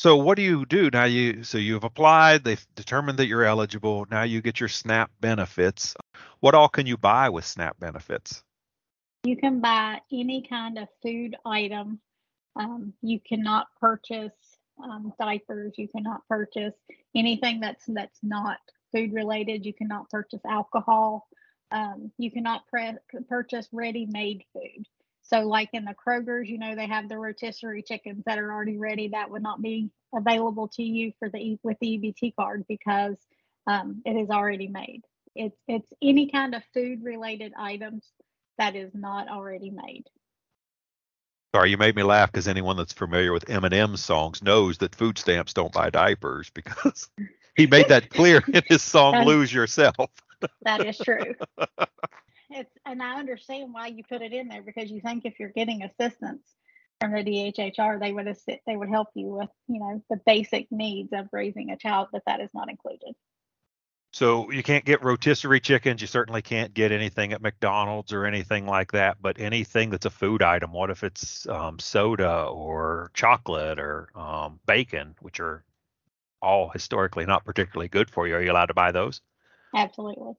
So 0.00 0.16
what 0.16 0.36
do 0.36 0.42
you 0.42 0.64
do 0.64 0.88
now? 0.90 1.04
You 1.04 1.44
so 1.44 1.58
you've 1.58 1.84
applied, 1.84 2.42
they've 2.42 2.66
determined 2.74 3.18
that 3.18 3.26
you're 3.26 3.44
eligible. 3.44 4.06
Now 4.10 4.22
you 4.22 4.40
get 4.40 4.58
your 4.58 4.70
SNAP 4.70 5.10
benefits. 5.20 5.94
What 6.38 6.54
all 6.54 6.70
can 6.70 6.86
you 6.86 6.96
buy 6.96 7.28
with 7.28 7.44
SNAP 7.44 7.78
benefits? 7.78 8.42
You 9.24 9.36
can 9.36 9.60
buy 9.60 10.00
any 10.10 10.46
kind 10.48 10.78
of 10.78 10.88
food 11.02 11.36
item. 11.44 12.00
Um, 12.56 12.94
you 13.02 13.20
cannot 13.20 13.66
purchase 13.78 14.32
um, 14.82 15.12
diapers. 15.20 15.74
You 15.76 15.88
cannot 15.88 16.26
purchase 16.26 16.72
anything 17.14 17.60
that's 17.60 17.84
that's 17.86 18.20
not 18.22 18.56
food 18.92 19.12
related. 19.12 19.66
You 19.66 19.74
cannot 19.74 20.08
purchase 20.08 20.40
alcohol. 20.48 21.28
Um, 21.72 22.10
you 22.16 22.30
cannot 22.30 22.66
pre- 22.68 22.96
purchase 23.28 23.68
ready-made 23.70 24.44
food. 24.54 24.86
So, 25.32 25.46
like 25.46 25.70
in 25.72 25.84
the 25.84 25.94
Kroger's, 25.94 26.48
you 26.48 26.58
know, 26.58 26.74
they 26.74 26.88
have 26.88 27.08
the 27.08 27.16
rotisserie 27.16 27.84
chickens 27.84 28.24
that 28.26 28.38
are 28.38 28.52
already 28.52 28.78
ready. 28.78 29.08
That 29.08 29.30
would 29.30 29.42
not 29.42 29.62
be 29.62 29.90
available 30.12 30.66
to 30.74 30.82
you 30.82 31.12
for 31.20 31.28
the 31.28 31.56
with 31.62 31.76
the 31.80 31.86
EBT 31.86 32.34
card 32.34 32.64
because 32.68 33.16
um, 33.68 34.02
it 34.04 34.16
is 34.16 34.28
already 34.30 34.66
made. 34.66 35.02
It's 35.36 35.56
it's 35.68 35.88
any 36.02 36.30
kind 36.30 36.56
of 36.56 36.64
food 36.74 37.04
related 37.04 37.52
items 37.56 38.04
that 38.58 38.74
is 38.74 38.90
not 38.92 39.28
already 39.28 39.70
made. 39.70 40.04
Sorry, 41.54 41.70
you 41.70 41.78
made 41.78 41.94
me 41.94 42.02
laugh 42.02 42.32
because 42.32 42.48
anyone 42.48 42.76
that's 42.76 42.92
familiar 42.92 43.32
with 43.32 43.44
Eminem 43.46 43.96
songs 43.96 44.42
knows 44.42 44.78
that 44.78 44.96
food 44.96 45.16
stamps 45.16 45.54
don't 45.54 45.72
buy 45.72 45.90
diapers 45.90 46.50
because 46.50 47.08
he 47.56 47.68
made 47.68 47.86
that 47.88 48.10
clear 48.10 48.42
in 48.52 48.62
his 48.66 48.82
song 48.82 49.24
"Lose 49.24 49.52
Yourself." 49.52 50.10
that 50.62 50.84
is 50.84 50.98
true. 50.98 51.36
It's 52.50 52.76
and 52.84 53.02
I 53.02 53.18
understand 53.18 53.72
why 53.72 53.86
you 53.86 54.02
put 54.08 54.22
it 54.22 54.32
in 54.32 54.48
there 54.48 54.62
because 54.62 54.90
you 54.90 55.00
think 55.00 55.24
if 55.24 55.38
you're 55.38 55.50
getting 55.50 55.82
assistance 55.82 56.42
from 57.00 57.12
the 57.12 57.24
DHHR, 57.24 58.00
they 58.00 58.12
would 58.12 58.26
assist, 58.26 58.58
they 58.66 58.76
would 58.76 58.88
help 58.88 59.08
you 59.14 59.26
with 59.28 59.48
you 59.68 59.78
know 59.78 60.02
the 60.10 60.20
basic 60.26 60.66
needs 60.70 61.12
of 61.12 61.28
raising 61.32 61.70
a 61.70 61.76
child, 61.76 62.08
but 62.12 62.22
that 62.26 62.40
is 62.40 62.50
not 62.52 62.68
included. 62.68 63.14
So 64.12 64.50
you 64.50 64.64
can't 64.64 64.84
get 64.84 65.04
rotisserie 65.04 65.60
chickens. 65.60 66.00
You 66.00 66.08
certainly 66.08 66.42
can't 66.42 66.74
get 66.74 66.90
anything 66.90 67.32
at 67.32 67.40
McDonald's 67.40 68.12
or 68.12 68.26
anything 68.26 68.66
like 68.66 68.90
that. 68.90 69.18
But 69.22 69.38
anything 69.38 69.90
that's 69.90 70.06
a 70.06 70.10
food 70.10 70.42
item, 70.42 70.72
what 70.72 70.90
if 70.90 71.04
it's 71.04 71.46
um, 71.46 71.78
soda 71.78 72.46
or 72.46 73.12
chocolate 73.14 73.78
or 73.78 74.08
um, 74.16 74.58
bacon, 74.66 75.14
which 75.20 75.38
are 75.38 75.62
all 76.42 76.70
historically 76.70 77.24
not 77.24 77.44
particularly 77.44 77.86
good 77.86 78.10
for 78.10 78.26
you? 78.26 78.34
Are 78.34 78.42
you 78.42 78.50
allowed 78.50 78.66
to 78.66 78.74
buy 78.74 78.90
those? 78.90 79.20
Absolutely 79.76 80.34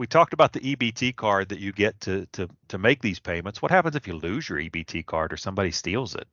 we 0.00 0.06
talked 0.06 0.32
about 0.32 0.54
the 0.54 0.60
EBT 0.60 1.14
card 1.14 1.50
that 1.50 1.58
you 1.58 1.72
get 1.72 2.00
to 2.00 2.24
to 2.32 2.48
to 2.68 2.78
make 2.78 3.02
these 3.02 3.20
payments. 3.20 3.60
What 3.60 3.70
happens 3.70 3.96
if 3.96 4.08
you 4.08 4.14
lose 4.14 4.48
your 4.48 4.58
EBT 4.58 5.04
card 5.04 5.30
or 5.30 5.36
somebody 5.36 5.70
steals 5.70 6.14
it? 6.14 6.26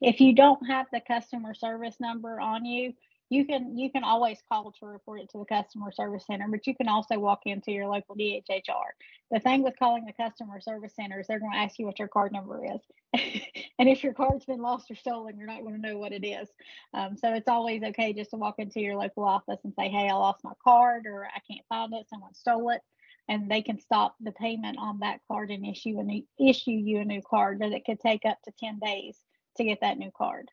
If 0.00 0.20
you 0.20 0.32
don't 0.32 0.64
have 0.68 0.86
the 0.92 1.00
customer 1.00 1.54
service 1.54 1.96
number 1.98 2.40
on 2.40 2.64
you, 2.64 2.92
you 3.30 3.44
can 3.46 3.78
you 3.78 3.90
can 3.90 4.02
always 4.02 4.42
call 4.48 4.72
to 4.72 4.86
report 4.86 5.20
it 5.20 5.30
to 5.30 5.38
the 5.38 5.44
customer 5.44 5.92
service 5.92 6.26
center, 6.26 6.46
but 6.50 6.66
you 6.66 6.74
can 6.74 6.88
also 6.88 7.18
walk 7.18 7.42
into 7.46 7.70
your 7.70 7.86
local 7.86 8.16
DHHR. 8.16 8.90
The 9.30 9.38
thing 9.38 9.62
with 9.62 9.78
calling 9.78 10.04
the 10.04 10.12
customer 10.12 10.60
service 10.60 10.94
center 10.96 11.20
is 11.20 11.28
they're 11.28 11.38
going 11.38 11.52
to 11.52 11.58
ask 11.58 11.78
you 11.78 11.86
what 11.86 12.00
your 12.00 12.08
card 12.08 12.32
number 12.32 12.64
is, 12.64 12.80
and 13.78 13.88
if 13.88 14.02
your 14.02 14.14
card's 14.14 14.44
been 14.44 14.60
lost 14.60 14.90
or 14.90 14.96
stolen, 14.96 15.38
you're 15.38 15.46
not 15.46 15.62
going 15.62 15.80
to 15.80 15.88
know 15.88 15.96
what 15.96 16.12
it 16.12 16.26
is. 16.26 16.48
Um, 16.92 17.16
so 17.16 17.32
it's 17.32 17.48
always 17.48 17.84
okay 17.84 18.12
just 18.12 18.30
to 18.30 18.36
walk 18.36 18.56
into 18.58 18.80
your 18.80 18.96
local 18.96 19.24
office 19.24 19.60
and 19.62 19.72
say, 19.74 19.88
"Hey, 19.88 20.08
I 20.08 20.14
lost 20.14 20.42
my 20.42 20.52
card, 20.62 21.06
or 21.06 21.24
I 21.24 21.38
can't 21.48 21.66
find 21.68 21.94
it. 21.94 22.08
Someone 22.10 22.34
stole 22.34 22.70
it." 22.70 22.82
And 23.28 23.48
they 23.48 23.62
can 23.62 23.78
stop 23.78 24.16
the 24.20 24.32
payment 24.32 24.76
on 24.80 24.98
that 25.00 25.20
card 25.28 25.52
and 25.52 25.64
issue 25.64 26.00
a 26.00 26.02
new, 26.02 26.24
issue 26.40 26.72
you 26.72 26.98
a 26.98 27.04
new 27.04 27.22
card, 27.22 27.60
but 27.60 27.70
it 27.70 27.84
could 27.84 28.00
take 28.00 28.24
up 28.24 28.42
to 28.42 28.52
10 28.58 28.80
days 28.80 29.16
to 29.56 29.64
get 29.64 29.82
that 29.82 29.98
new 29.98 30.10
card. 30.10 30.50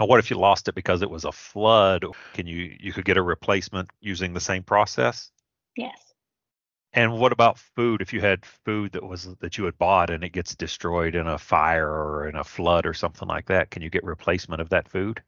Now, 0.00 0.06
what 0.06 0.18
if 0.18 0.30
you 0.30 0.38
lost 0.38 0.66
it 0.66 0.74
because 0.74 1.02
it 1.02 1.10
was 1.10 1.26
a 1.26 1.32
flood? 1.32 2.06
Can 2.32 2.46
you 2.46 2.74
you 2.80 2.90
could 2.90 3.04
get 3.04 3.18
a 3.18 3.22
replacement 3.22 3.90
using 4.00 4.32
the 4.32 4.40
same 4.40 4.62
process? 4.62 5.30
Yes. 5.76 6.14
And 6.94 7.18
what 7.18 7.32
about 7.32 7.58
food? 7.58 8.00
If 8.00 8.14
you 8.14 8.22
had 8.22 8.46
food 8.46 8.92
that 8.92 9.02
was 9.02 9.28
that 9.40 9.58
you 9.58 9.64
had 9.66 9.76
bought 9.76 10.08
and 10.08 10.24
it 10.24 10.30
gets 10.30 10.54
destroyed 10.54 11.14
in 11.14 11.26
a 11.26 11.38
fire 11.38 11.90
or 11.90 12.26
in 12.26 12.34
a 12.34 12.42
flood 12.42 12.86
or 12.86 12.94
something 12.94 13.28
like 13.28 13.46
that, 13.46 13.70
can 13.70 13.82
you 13.82 13.90
get 13.90 14.02
replacement 14.02 14.62
of 14.62 14.70
that 14.70 14.88
food? 14.88 15.22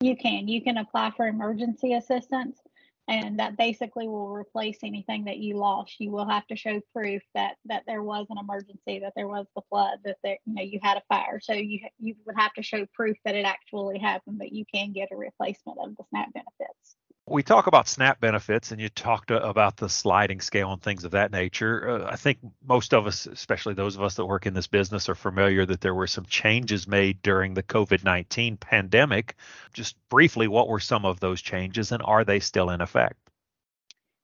You 0.00 0.16
can. 0.16 0.46
You 0.46 0.62
can 0.62 0.78
apply 0.78 1.10
for 1.16 1.26
emergency 1.26 1.94
assistance 1.94 2.60
and 3.08 3.38
that 3.38 3.56
basically 3.56 4.08
will 4.08 4.32
replace 4.32 4.78
anything 4.84 5.24
that 5.24 5.38
you 5.38 5.56
lost. 5.56 5.96
You 5.98 6.10
will 6.10 6.28
have 6.28 6.46
to 6.48 6.56
show 6.56 6.80
proof 6.94 7.22
that 7.34 7.56
that 7.66 7.82
there 7.86 8.02
was 8.02 8.26
an 8.30 8.38
emergency, 8.38 9.00
that 9.00 9.12
there 9.16 9.28
was 9.28 9.46
the 9.56 9.62
flood, 9.68 9.98
that 10.04 10.18
there 10.22 10.38
you 10.46 10.54
know 10.54 10.62
you 10.62 10.78
had 10.82 10.96
a 10.96 11.02
fire. 11.08 11.40
So 11.40 11.52
you 11.52 11.80
you 11.98 12.14
would 12.26 12.36
have 12.36 12.52
to 12.54 12.62
show 12.62 12.86
proof 12.94 13.16
that 13.24 13.34
it 13.34 13.44
actually 13.44 13.98
happened, 13.98 14.38
but 14.38 14.52
you 14.52 14.64
can 14.72 14.92
get 14.92 15.10
a 15.12 15.16
replacement 15.16 15.78
of 15.80 15.96
the 15.96 16.04
SNAP 16.10 16.32
benefits 16.32 16.96
we 17.32 17.42
talk 17.42 17.66
about 17.66 17.88
SNAP 17.88 18.20
benefits 18.20 18.72
and 18.72 18.80
you 18.80 18.90
talked 18.90 19.30
about 19.30 19.78
the 19.78 19.88
sliding 19.88 20.40
scale 20.40 20.70
and 20.70 20.82
things 20.82 21.04
of 21.04 21.12
that 21.12 21.32
nature. 21.32 21.88
Uh, 21.88 22.10
I 22.10 22.16
think 22.16 22.38
most 22.62 22.92
of 22.92 23.06
us, 23.06 23.26
especially 23.26 23.72
those 23.72 23.96
of 23.96 24.02
us 24.02 24.16
that 24.16 24.26
work 24.26 24.44
in 24.44 24.52
this 24.52 24.66
business, 24.66 25.08
are 25.08 25.14
familiar 25.14 25.64
that 25.64 25.80
there 25.80 25.94
were 25.94 26.06
some 26.06 26.26
changes 26.26 26.86
made 26.86 27.22
during 27.22 27.54
the 27.54 27.62
COVID 27.62 28.04
19 28.04 28.58
pandemic. 28.58 29.36
Just 29.72 29.96
briefly, 30.10 30.46
what 30.46 30.68
were 30.68 30.78
some 30.78 31.06
of 31.06 31.20
those 31.20 31.40
changes 31.40 31.90
and 31.90 32.02
are 32.04 32.24
they 32.24 32.38
still 32.38 32.68
in 32.68 32.82
effect? 32.82 33.16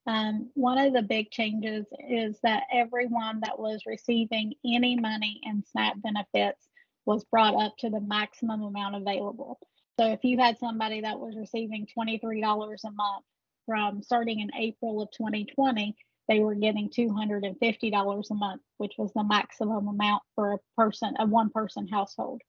Um, 0.06 0.50
one 0.54 0.78
of 0.78 0.92
the 0.92 1.02
big 1.02 1.30
changes 1.30 1.86
is 2.08 2.38
that 2.42 2.64
everyone 2.72 3.40
that 3.40 3.58
was 3.58 3.82
receiving 3.86 4.52
any 4.64 4.96
money 4.96 5.40
in 5.44 5.64
SNAP 5.64 6.02
benefits 6.02 6.68
was 7.06 7.24
brought 7.24 7.54
up 7.54 7.74
to 7.78 7.88
the 7.88 8.00
maximum 8.00 8.62
amount 8.62 8.96
available. 8.96 9.58
So 9.98 10.06
if 10.06 10.22
you 10.22 10.38
had 10.38 10.58
somebody 10.58 11.00
that 11.00 11.18
was 11.18 11.36
receiving 11.36 11.86
$23 11.98 12.84
a 12.84 12.90
month 12.92 13.24
from 13.66 14.00
starting 14.00 14.38
in 14.40 14.50
April 14.54 15.02
of 15.02 15.10
2020, 15.10 15.96
they 16.28 16.38
were 16.40 16.54
getting 16.54 16.88
$250 16.88 18.30
a 18.30 18.34
month, 18.34 18.62
which 18.76 18.92
was 18.96 19.12
the 19.12 19.24
maximum 19.24 19.88
amount 19.88 20.22
for 20.36 20.52
a 20.52 20.58
person, 20.76 21.14
a 21.18 21.26
one 21.26 21.50
person 21.50 21.88
household. 21.88 22.42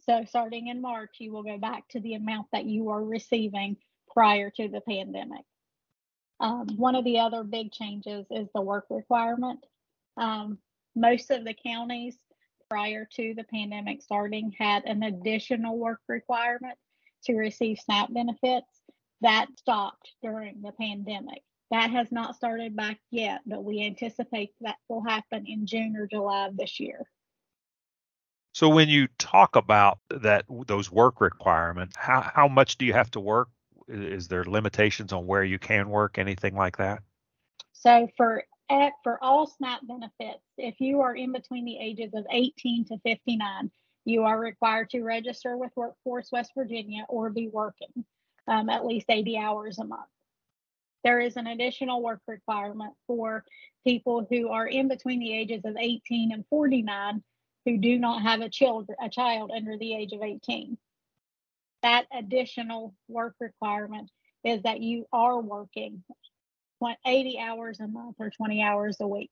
So 0.00 0.24
starting 0.26 0.68
in 0.68 0.80
March, 0.80 1.16
you 1.18 1.32
will 1.32 1.42
go 1.42 1.58
back 1.58 1.86
to 1.90 2.00
the 2.00 2.14
amount 2.14 2.46
that 2.52 2.64
you 2.64 2.84
were 2.84 3.04
receiving 3.04 3.76
prior 4.10 4.50
to 4.50 4.68
the 4.68 4.80
pandemic. 4.80 5.44
Um, 6.40 6.68
one 6.76 6.94
of 6.94 7.04
the 7.04 7.18
other 7.18 7.44
big 7.44 7.70
changes 7.70 8.26
is 8.30 8.48
the 8.54 8.62
work 8.62 8.86
requirement. 8.88 9.60
Um, 10.16 10.58
most 10.96 11.30
of 11.30 11.44
the 11.44 11.54
counties 11.54 12.16
prior 12.70 13.06
to 13.16 13.34
the 13.34 13.44
pandemic 13.44 14.00
starting 14.00 14.54
had 14.58 14.84
an 14.84 15.02
additional 15.02 15.76
work 15.76 16.00
requirement 16.08 16.78
to 17.26 17.34
receive 17.34 17.78
SNAP 17.78 18.12
benefits. 18.12 18.66
That 19.20 19.46
stopped 19.58 20.12
during 20.22 20.60
the 20.62 20.72
pandemic. 20.72 21.42
That 21.70 21.90
has 21.90 22.12
not 22.12 22.36
started 22.36 22.76
back 22.76 22.98
yet, 23.10 23.40
but 23.46 23.64
we 23.64 23.84
anticipate 23.84 24.50
that 24.60 24.76
will 24.88 25.02
happen 25.02 25.46
in 25.46 25.66
June 25.66 25.96
or 25.96 26.06
July 26.06 26.46
of 26.46 26.56
this 26.56 26.78
year. 26.78 27.06
So 28.52 28.68
when 28.68 28.88
you 28.88 29.08
talk 29.18 29.56
about 29.56 29.98
that 30.10 30.44
those 30.66 30.90
work 30.90 31.20
requirements, 31.20 31.96
how 31.96 32.20
how 32.20 32.46
much 32.46 32.78
do 32.78 32.86
you 32.86 32.92
have 32.92 33.10
to 33.12 33.20
work? 33.20 33.48
Is 33.88 34.28
there 34.28 34.44
limitations 34.44 35.12
on 35.12 35.26
where 35.26 35.42
you 35.42 35.58
can 35.58 35.88
work, 35.88 36.18
anything 36.18 36.54
like 36.54 36.76
that? 36.76 37.02
So 37.72 38.08
for 38.16 38.44
eh, 38.70 38.90
for 39.02 39.22
all 39.22 39.48
SNAP 39.48 39.80
benefits, 39.88 40.44
if 40.56 40.76
you 40.78 41.00
are 41.00 41.16
in 41.16 41.32
between 41.32 41.64
the 41.64 41.78
ages 41.78 42.12
of 42.14 42.24
18 42.30 42.84
to 42.86 42.98
59, 43.04 43.70
you 44.04 44.24
are 44.24 44.38
required 44.38 44.90
to 44.90 45.02
register 45.02 45.56
with 45.56 45.72
Workforce 45.76 46.30
West 46.32 46.52
Virginia 46.56 47.04
or 47.08 47.30
be 47.30 47.48
working 47.48 48.04
um, 48.46 48.68
at 48.68 48.84
least 48.84 49.06
80 49.08 49.38
hours 49.38 49.78
a 49.78 49.84
month. 49.84 50.08
There 51.02 51.20
is 51.20 51.36
an 51.36 51.46
additional 51.46 52.02
work 52.02 52.20
requirement 52.26 52.94
for 53.06 53.44
people 53.84 54.26
who 54.28 54.48
are 54.48 54.66
in 54.66 54.88
between 54.88 55.20
the 55.20 55.36
ages 55.36 55.62
of 55.64 55.76
18 55.78 56.32
and 56.32 56.44
49 56.48 57.22
who 57.66 57.78
do 57.78 57.98
not 57.98 58.22
have 58.22 58.40
a 58.40 58.48
child, 58.48 58.90
a 59.02 59.08
child 59.08 59.50
under 59.54 59.76
the 59.76 59.94
age 59.94 60.12
of 60.12 60.22
18. 60.22 60.78
That 61.82 62.06
additional 62.16 62.94
work 63.08 63.34
requirement 63.40 64.10
is 64.44 64.62
that 64.62 64.80
you 64.80 65.06
are 65.12 65.40
working 65.40 66.02
80 67.06 67.38
hours 67.38 67.80
a 67.80 67.86
month 67.86 68.16
or 68.18 68.30
20 68.30 68.62
hours 68.62 68.98
a 69.00 69.08
week. 69.08 69.30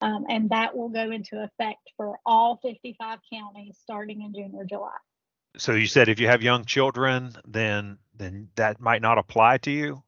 Um, 0.00 0.26
and 0.28 0.50
that 0.50 0.76
will 0.76 0.90
go 0.90 1.10
into 1.10 1.42
effect 1.42 1.90
for 1.96 2.18
all 2.26 2.60
55 2.62 3.18
counties 3.32 3.78
starting 3.80 4.22
in 4.22 4.34
June 4.34 4.52
or 4.54 4.64
July. 4.64 4.90
So 5.56 5.72
you 5.72 5.86
said 5.86 6.08
if 6.08 6.20
you 6.20 6.28
have 6.28 6.42
young 6.42 6.64
children, 6.64 7.32
then 7.46 7.98
then 8.14 8.48
that 8.56 8.80
might 8.80 9.00
not 9.00 9.18
apply 9.18 9.58
to 9.58 9.70
you. 9.70 10.02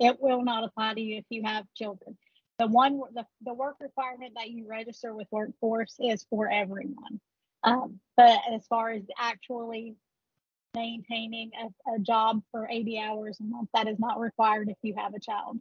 It 0.00 0.16
will 0.20 0.42
not 0.42 0.64
apply 0.64 0.94
to 0.94 1.00
you 1.00 1.18
if 1.18 1.24
you 1.28 1.42
have 1.44 1.66
children. 1.76 2.16
The 2.58 2.66
one 2.66 3.00
the, 3.14 3.26
the 3.44 3.52
work 3.52 3.76
requirement 3.80 4.32
that 4.36 4.50
you 4.50 4.66
register 4.66 5.14
with 5.14 5.28
workforce 5.30 5.96
is 6.00 6.24
for 6.30 6.50
everyone. 6.50 7.20
Um, 7.64 8.00
but 8.16 8.40
as 8.52 8.66
far 8.66 8.90
as 8.90 9.02
actually 9.18 9.94
maintaining 10.74 11.50
a, 11.60 11.92
a 11.94 11.98
job 11.98 12.42
for 12.50 12.68
80 12.68 12.98
hours 12.98 13.38
a 13.40 13.44
month, 13.44 13.68
that 13.74 13.88
is 13.88 13.98
not 13.98 14.18
required 14.18 14.68
if 14.68 14.78
you 14.82 14.94
have 14.96 15.14
a 15.14 15.20
child. 15.20 15.58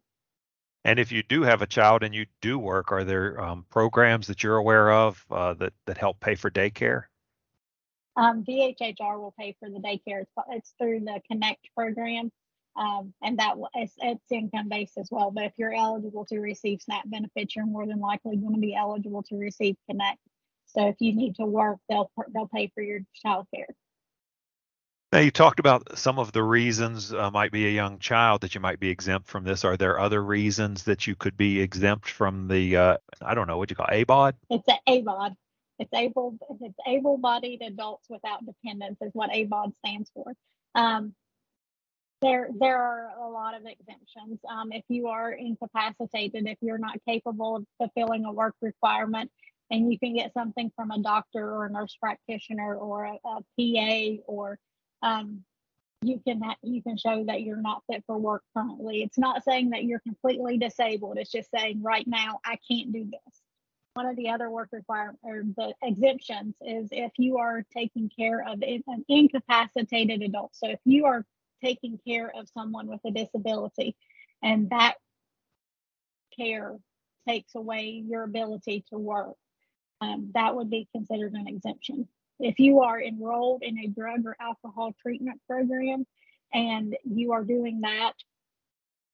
And 0.83 1.00
if 1.00 1.11
you 1.11 1.21
do 1.23 1.43
have 1.43 1.61
a 1.61 1.67
child 1.67 2.01
and 2.03 2.13
you 2.13 2.25
do 2.41 2.57
work, 2.57 2.91
are 2.91 3.03
there 3.03 3.39
um, 3.39 3.65
programs 3.69 4.27
that 4.27 4.41
you're 4.43 4.57
aware 4.57 4.91
of 4.91 5.23
uh, 5.29 5.53
that 5.55 5.73
that 5.85 5.97
help 5.97 6.19
pay 6.19 6.35
for 6.35 6.50
daycare? 6.50 7.03
Um, 8.17 8.43
DHHR 8.43 9.19
will 9.19 9.33
pay 9.39 9.55
for 9.59 9.69
the 9.69 9.79
daycare. 9.79 10.21
It's, 10.21 10.31
it's 10.50 10.73
through 10.79 11.01
the 11.01 11.21
Connect 11.29 11.69
program, 11.75 12.31
um, 12.75 13.13
and 13.21 13.38
that 13.39 13.55
it's, 13.75 13.93
it's 14.00 14.31
income 14.31 14.69
based 14.69 14.97
as 14.97 15.07
well. 15.11 15.31
But 15.31 15.45
if 15.45 15.53
you're 15.57 15.73
eligible 15.73 16.25
to 16.25 16.39
receive 16.39 16.81
SNAP 16.81 17.09
benefits, 17.09 17.55
you're 17.55 17.65
more 17.65 17.85
than 17.85 18.00
likely 18.00 18.35
going 18.38 18.55
to 18.55 18.59
be 18.59 18.75
eligible 18.75 19.23
to 19.23 19.35
receive 19.38 19.75
Connect. 19.89 20.19
So 20.65 20.88
if 20.88 20.95
you 21.00 21.13
need 21.13 21.35
to 21.35 21.45
work, 21.45 21.77
they'll 21.89 22.11
they'll 22.33 22.47
pay 22.47 22.71
for 22.73 22.81
your 22.81 23.01
child 23.23 23.45
care. 23.53 23.67
Now 25.11 25.19
you 25.19 25.31
talked 25.31 25.59
about 25.59 25.97
some 25.97 26.19
of 26.19 26.31
the 26.31 26.41
reasons 26.41 27.13
uh, 27.13 27.29
might 27.31 27.51
be 27.51 27.67
a 27.67 27.69
young 27.69 27.99
child 27.99 28.41
that 28.41 28.55
you 28.55 28.61
might 28.61 28.79
be 28.79 28.89
exempt 28.89 29.27
from 29.27 29.43
this. 29.43 29.65
Are 29.65 29.75
there 29.75 29.99
other 29.99 30.23
reasons 30.23 30.83
that 30.83 31.05
you 31.05 31.15
could 31.15 31.35
be 31.35 31.59
exempt 31.59 32.09
from 32.09 32.47
the 32.47 32.77
uh, 32.77 32.97
I 33.21 33.33
don't 33.33 33.47
know 33.47 33.57
what 33.57 33.69
you 33.69 33.75
call 33.75 33.87
ABAWD? 33.87 34.33
It's 34.49 34.67
an 34.69 34.77
ABAWD. 34.87 35.35
It's 35.79 35.93
able 35.93 36.37
it's 36.61 36.77
able-bodied 36.87 37.61
adults 37.61 38.07
without 38.09 38.45
dependents 38.45 39.01
is 39.01 39.09
what 39.13 39.31
ABAWD 39.31 39.73
stands 39.79 40.09
for. 40.13 40.31
Um, 40.75 41.13
there 42.21 42.49
there 42.57 42.77
are 42.77 43.09
a 43.19 43.27
lot 43.27 43.53
of 43.55 43.65
exemptions. 43.65 44.39
Um, 44.49 44.71
if 44.71 44.85
you 44.87 45.07
are 45.07 45.33
incapacitated, 45.33 46.47
if 46.47 46.57
you're 46.61 46.77
not 46.77 46.97
capable 47.05 47.57
of 47.57 47.65
fulfilling 47.77 48.23
a 48.23 48.31
work 48.31 48.55
requirement, 48.61 49.29
and 49.69 49.91
you 49.91 49.99
can 49.99 50.15
get 50.15 50.31
something 50.33 50.71
from 50.73 50.91
a 50.91 50.99
doctor 50.99 51.53
or 51.53 51.65
a 51.65 51.69
nurse 51.69 51.97
practitioner 51.99 52.75
or 52.75 53.03
a, 53.03 53.17
a 53.25 53.41
PA 53.57 54.23
or 54.25 54.57
um, 55.01 55.43
you 56.01 56.20
can 56.25 56.41
you 56.63 56.81
can 56.81 56.98
show 56.98 57.24
that 57.25 57.41
you're 57.41 57.62
not 57.62 57.84
fit 57.89 58.03
for 58.08 58.17
work 58.17 58.43
currently. 58.55 59.03
It's 59.03 59.17
not 59.17 59.43
saying 59.43 59.70
that 59.70 59.84
you're 59.84 60.00
completely 60.00 60.58
disabled. 60.58 61.17
It's 61.17 61.31
just 61.31 61.51
saying 61.51 61.81
right 61.84 62.08
now 62.08 62.39
I 62.43 62.58
can't 62.70 62.91
do 62.91 63.05
this. 63.05 63.41
One 63.93 64.08
of 64.08 64.15
the 64.15 64.29
other 64.29 64.50
work 64.50 64.70
requirement 64.72 65.20
or 65.22 65.43
the 65.55 65.74
exemptions 65.84 66.55
is 66.62 66.88
if 66.91 67.12
you 67.17 67.38
are 67.38 67.63
taking 67.75 68.10
care 68.10 68.43
of 68.48 68.63
an 68.63 69.05
incapacitated 69.10 70.22
adult. 70.22 70.55
So 70.55 70.70
if 70.70 70.79
you 70.86 71.05
are 71.05 71.25
taking 71.63 72.00
care 72.08 72.31
of 72.36 72.48
someone 72.53 72.88
with 72.88 73.01
a 73.05 73.12
disability, 73.12 73.96
and 74.41 74.70
that 74.72 74.96
care 76.36 76.77
takes 77.27 77.53
away 77.53 78.03
your 78.08 78.24
ability 78.24 78.86
to 78.89 78.98
work, 78.98 79.36
um, 80.00 80.31
that 80.34 80.55
would 80.55 80.70
be 80.70 80.88
considered 80.93 81.34
an 81.34 81.48
exemption. 81.48 82.08
If 82.41 82.60
you 82.60 82.81
are 82.81 83.01
enrolled 83.01 83.63
in 83.63 83.77
a 83.79 83.88
drug 83.88 84.25
or 84.25 84.36
alcohol 84.39 84.93
treatment 85.01 85.39
program 85.48 86.05
and 86.53 86.98
you 87.03 87.33
are 87.33 87.43
doing 87.43 87.81
that 87.81 88.13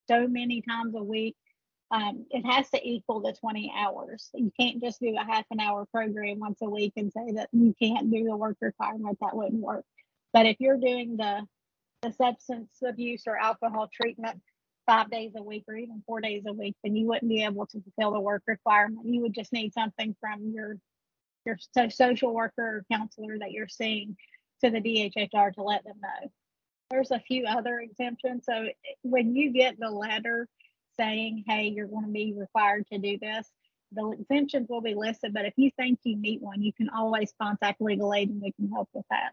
so 0.09 0.27
many 0.27 0.61
times 0.61 0.95
a 0.95 1.03
week, 1.03 1.35
um, 1.91 2.25
it 2.29 2.45
has 2.45 2.69
to 2.71 2.87
equal 2.87 3.21
the 3.21 3.33
20 3.33 3.73
hours. 3.75 4.29
You 4.33 4.51
can't 4.59 4.81
just 4.81 4.99
do 4.99 5.15
a 5.17 5.23
half 5.23 5.45
an 5.51 5.59
hour 5.59 5.85
program 5.93 6.39
once 6.39 6.59
a 6.61 6.69
week 6.69 6.93
and 6.97 7.11
say 7.11 7.33
that 7.33 7.49
you 7.51 7.73
can't 7.81 8.11
do 8.11 8.23
the 8.25 8.35
work 8.35 8.57
requirement. 8.61 9.17
That 9.21 9.35
wouldn't 9.35 9.61
work. 9.61 9.85
But 10.33 10.45
if 10.45 10.57
you're 10.59 10.77
doing 10.77 11.17
the 11.17 11.47
the 12.03 12.11
substance 12.13 12.69
abuse 12.85 13.23
or 13.25 13.35
alcohol 13.35 13.89
treatment 13.91 14.39
five 14.85 15.09
days 15.09 15.31
a 15.35 15.41
week 15.41 15.63
or 15.67 15.75
even 15.75 16.03
four 16.05 16.21
days 16.21 16.43
a 16.47 16.53
week, 16.53 16.75
then 16.83 16.95
you 16.95 17.07
wouldn't 17.07 17.29
be 17.29 17.43
able 17.43 17.65
to 17.65 17.81
fulfill 17.81 18.13
the 18.13 18.19
work 18.19 18.43
requirement. 18.47 19.05
You 19.05 19.21
would 19.21 19.33
just 19.33 19.51
need 19.51 19.73
something 19.73 20.15
from 20.19 20.51
your 20.53 20.77
your 21.47 21.89
social 21.89 22.33
worker 22.33 22.77
or 22.77 22.85
counselor 22.91 23.39
that 23.39 23.51
you're 23.51 23.67
seeing 23.67 24.17
to 24.63 24.69
the 24.69 24.81
DHHR 24.81 25.53
to 25.53 25.63
let 25.63 25.83
them 25.83 25.95
know. 26.01 26.29
There's 26.89 27.11
a 27.11 27.19
few 27.19 27.45
other 27.45 27.79
exemptions. 27.79 28.45
So 28.45 28.67
when 29.03 29.35
you 29.35 29.51
get 29.51 29.79
the 29.79 29.89
letter 29.89 30.47
saying, 30.99 31.43
hey, 31.47 31.67
you're 31.67 31.87
going 31.87 32.05
to 32.05 32.11
be 32.11 32.33
required 32.35 32.85
to 32.91 32.97
do 32.97 33.17
this, 33.19 33.47
the 33.91 34.09
exemptions 34.19 34.67
will 34.69 34.81
be 34.81 34.95
listed. 34.95 35.33
But 35.33 35.45
if 35.45 35.53
you 35.57 35.71
think 35.77 35.99
you 36.03 36.17
need 36.17 36.41
one, 36.41 36.61
you 36.61 36.73
can 36.73 36.89
always 36.89 37.33
contact 37.41 37.81
legal 37.81 38.13
aid 38.13 38.29
and 38.29 38.41
we 38.41 38.51
can 38.53 38.69
help 38.69 38.89
with 38.93 39.05
that. 39.09 39.31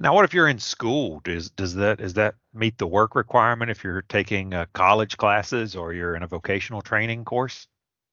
Now, 0.00 0.14
what 0.14 0.24
if 0.24 0.32
you're 0.32 0.48
in 0.48 0.60
school? 0.60 1.20
Does 1.24 1.50
does 1.50 1.74
that 1.74 2.00
is 2.00 2.14
that 2.14 2.36
meet 2.54 2.78
the 2.78 2.86
work 2.86 3.16
requirement 3.16 3.70
if 3.70 3.82
you're 3.82 4.02
taking 4.02 4.54
uh, 4.54 4.66
college 4.72 5.16
classes 5.16 5.74
or 5.74 5.92
you're 5.92 6.14
in 6.14 6.22
a 6.22 6.28
vocational 6.28 6.82
training 6.82 7.24
course? 7.24 7.66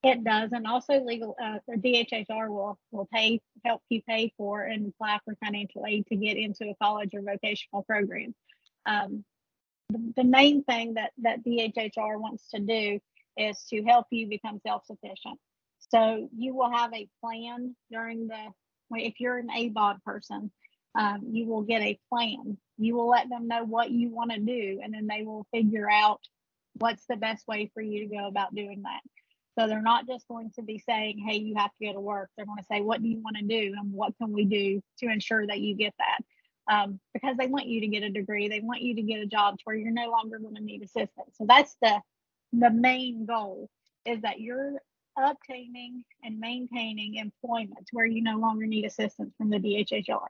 It 0.06 0.22
does, 0.22 0.52
and 0.52 0.68
also 0.68 1.00
legal 1.00 1.34
uh, 1.42 1.58
the 1.66 1.74
DHHR 1.74 2.48
will 2.48 2.78
will 2.92 3.08
pay 3.12 3.40
help 3.64 3.82
you 3.88 4.02
pay 4.08 4.32
for 4.36 4.62
and 4.62 4.86
apply 4.86 5.18
for 5.24 5.34
financial 5.44 5.84
aid 5.84 6.06
to 6.06 6.14
get 6.14 6.36
into 6.36 6.70
a 6.70 6.76
college 6.80 7.10
or 7.12 7.22
vocational 7.22 7.82
program. 7.82 8.32
Um, 8.86 9.24
the, 9.88 10.12
the 10.18 10.24
main 10.24 10.62
thing 10.62 10.94
that 10.94 11.10
that 11.22 11.44
DHHR 11.44 12.20
wants 12.20 12.48
to 12.50 12.60
do 12.60 13.00
is 13.36 13.60
to 13.70 13.82
help 13.82 14.06
you 14.10 14.28
become 14.28 14.60
self-sufficient. 14.64 15.40
So 15.92 16.28
you 16.36 16.54
will 16.54 16.70
have 16.70 16.94
a 16.94 17.08
plan 17.20 17.74
during 17.90 18.28
the 18.28 18.52
if 18.92 19.18
you're 19.18 19.38
an 19.38 19.48
ABAWD 19.48 20.04
person, 20.04 20.52
um, 20.96 21.22
you 21.32 21.46
will 21.46 21.62
get 21.62 21.82
a 21.82 21.98
plan. 22.08 22.56
You 22.78 22.94
will 22.94 23.08
let 23.08 23.28
them 23.28 23.48
know 23.48 23.64
what 23.64 23.90
you 23.90 24.10
want 24.10 24.30
to 24.30 24.38
do, 24.38 24.78
and 24.84 24.94
then 24.94 25.08
they 25.08 25.24
will 25.24 25.48
figure 25.52 25.90
out 25.90 26.20
what's 26.74 27.06
the 27.06 27.16
best 27.16 27.48
way 27.48 27.72
for 27.74 27.82
you 27.82 28.08
to 28.08 28.14
go 28.14 28.28
about 28.28 28.54
doing 28.54 28.82
that. 28.82 29.00
So 29.58 29.66
they're 29.66 29.80
not 29.80 30.06
just 30.06 30.28
going 30.28 30.50
to 30.56 30.62
be 30.62 30.78
saying, 30.78 31.24
hey, 31.26 31.38
you 31.38 31.54
have 31.56 31.70
to 31.80 31.86
go 31.86 31.92
to 31.94 32.00
work. 32.00 32.30
They're 32.36 32.46
going 32.46 32.58
to 32.58 32.64
say, 32.70 32.82
what 32.82 33.02
do 33.02 33.08
you 33.08 33.20
want 33.22 33.36
to 33.38 33.42
do 33.42 33.74
and 33.78 33.92
what 33.92 34.16
can 34.18 34.32
we 34.32 34.44
do 34.44 34.82
to 34.98 35.10
ensure 35.10 35.46
that 35.46 35.60
you 35.60 35.74
get 35.74 35.94
that? 35.98 36.18
Um, 36.68 37.00
because 37.14 37.36
they 37.38 37.46
want 37.46 37.66
you 37.66 37.80
to 37.80 37.86
get 37.86 38.02
a 38.02 38.10
degree. 38.10 38.48
They 38.48 38.60
want 38.60 38.82
you 38.82 38.94
to 38.96 39.02
get 39.02 39.20
a 39.20 39.26
job 39.26 39.56
to 39.56 39.62
where 39.64 39.76
you're 39.76 39.92
no 39.92 40.10
longer 40.10 40.38
going 40.38 40.56
to 40.56 40.62
need 40.62 40.82
assistance. 40.82 41.36
So 41.36 41.46
that's 41.46 41.76
the 41.80 42.00
the 42.52 42.70
main 42.70 43.26
goal 43.26 43.68
is 44.04 44.20
that 44.22 44.40
you're 44.40 44.74
obtaining 45.18 46.04
and 46.22 46.38
maintaining 46.38 47.16
employment 47.16 47.88
where 47.92 48.06
you 48.06 48.22
no 48.22 48.38
longer 48.38 48.66
need 48.66 48.84
assistance 48.84 49.34
from 49.36 49.50
the 49.50 49.58
DHHR. 49.58 50.26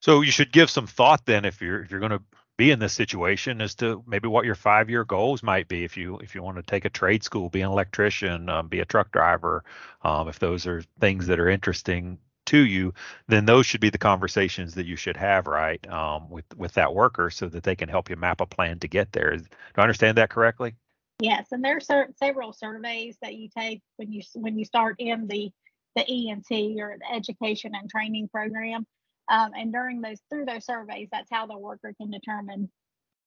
So 0.00 0.22
you 0.22 0.30
should 0.30 0.52
give 0.52 0.70
some 0.70 0.86
thought 0.86 1.26
then 1.26 1.44
if 1.44 1.60
you're 1.60 1.82
if 1.82 1.90
you're 1.90 2.00
going 2.00 2.12
to 2.12 2.22
be 2.58 2.72
in 2.72 2.80
this 2.80 2.92
situation 2.92 3.62
as 3.62 3.76
to 3.76 4.02
maybe 4.06 4.28
what 4.28 4.44
your 4.44 4.56
five 4.56 4.90
year 4.90 5.04
goals 5.04 5.42
might 5.42 5.68
be 5.68 5.84
if 5.84 5.96
you 5.96 6.18
if 6.18 6.34
you 6.34 6.42
want 6.42 6.56
to 6.56 6.62
take 6.62 6.84
a 6.84 6.90
trade 6.90 7.22
school 7.22 7.48
be 7.48 7.62
an 7.62 7.70
electrician 7.70 8.50
um, 8.50 8.68
be 8.68 8.80
a 8.80 8.84
truck 8.84 9.10
driver 9.12 9.64
um, 10.02 10.28
if 10.28 10.38
those 10.40 10.66
are 10.66 10.82
things 11.00 11.28
that 11.28 11.38
are 11.38 11.48
interesting 11.48 12.18
to 12.44 12.58
you 12.58 12.92
then 13.28 13.44
those 13.46 13.64
should 13.64 13.80
be 13.80 13.90
the 13.90 13.96
conversations 13.96 14.74
that 14.74 14.86
you 14.86 14.96
should 14.96 15.16
have 15.16 15.46
right 15.46 15.88
um, 15.88 16.28
with 16.28 16.44
with 16.56 16.74
that 16.74 16.92
worker 16.92 17.30
so 17.30 17.48
that 17.48 17.62
they 17.62 17.76
can 17.76 17.88
help 17.88 18.10
you 18.10 18.16
map 18.16 18.40
a 18.40 18.46
plan 18.46 18.78
to 18.78 18.88
get 18.88 19.12
there. 19.12 19.36
Do 19.36 19.44
i 19.76 19.82
understand 19.82 20.18
that 20.18 20.30
correctly? 20.30 20.74
Yes 21.20 21.46
and 21.52 21.64
there 21.64 21.78
are 21.90 22.08
several 22.16 22.52
surveys 22.52 23.16
that 23.22 23.36
you 23.36 23.48
take 23.56 23.82
when 23.96 24.10
you 24.10 24.22
when 24.34 24.58
you 24.58 24.64
start 24.64 24.96
in 24.98 25.28
the 25.28 25.52
the 25.94 26.30
ent 26.30 26.46
or 26.50 26.96
the 26.98 27.14
education 27.14 27.72
and 27.74 27.88
training 27.88 28.28
program 28.28 28.84
um, 29.28 29.50
and 29.56 29.72
during 29.72 30.00
those 30.00 30.20
through 30.30 30.46
those 30.46 30.64
surveys, 30.64 31.08
that's 31.12 31.30
how 31.30 31.46
the 31.46 31.58
worker 31.58 31.92
can 32.00 32.10
determine 32.10 32.70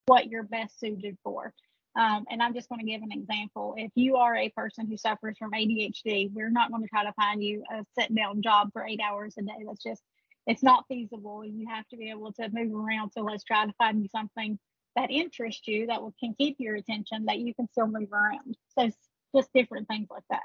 what 0.05 0.27
you're 0.27 0.43
best 0.43 0.79
suited 0.79 1.17
for. 1.23 1.53
Um, 1.99 2.25
and 2.29 2.41
I'm 2.41 2.53
just 2.53 2.69
going 2.69 2.79
to 2.79 2.85
give 2.85 3.01
an 3.01 3.11
example. 3.11 3.75
If 3.77 3.91
you 3.95 4.15
are 4.15 4.35
a 4.35 4.49
person 4.49 4.87
who 4.87 4.95
suffers 4.97 5.37
from 5.37 5.51
ADHD, 5.51 6.31
we're 6.33 6.49
not 6.49 6.71
going 6.71 6.83
to 6.83 6.89
try 6.89 7.03
to 7.03 7.13
find 7.13 7.43
you 7.43 7.63
a 7.71 7.83
sit 7.99 8.15
down 8.15 8.41
job 8.41 8.69
for 8.71 8.85
eight 8.85 9.01
hours 9.05 9.35
a 9.37 9.41
day. 9.41 9.65
That's 9.65 9.83
just, 9.83 10.01
it's 10.47 10.63
not 10.63 10.85
feasible. 10.87 11.43
You 11.43 11.67
have 11.69 11.85
to 11.89 11.97
be 11.97 12.09
able 12.09 12.31
to 12.33 12.49
move 12.51 12.73
around. 12.73 13.11
So 13.11 13.21
let's 13.21 13.43
try 13.43 13.65
to 13.65 13.73
find 13.77 14.01
you 14.01 14.07
something 14.09 14.57
that 14.95 15.11
interests 15.11 15.67
you, 15.67 15.87
that 15.87 16.01
will, 16.01 16.13
can 16.19 16.33
keep 16.37 16.55
your 16.59 16.75
attention, 16.75 17.25
that 17.25 17.39
you 17.39 17.53
can 17.53 17.67
still 17.71 17.87
move 17.87 18.11
around. 18.13 18.55
So 18.77 18.89
just 19.35 19.49
different 19.53 19.87
things 19.89 20.07
like 20.09 20.23
that. 20.29 20.43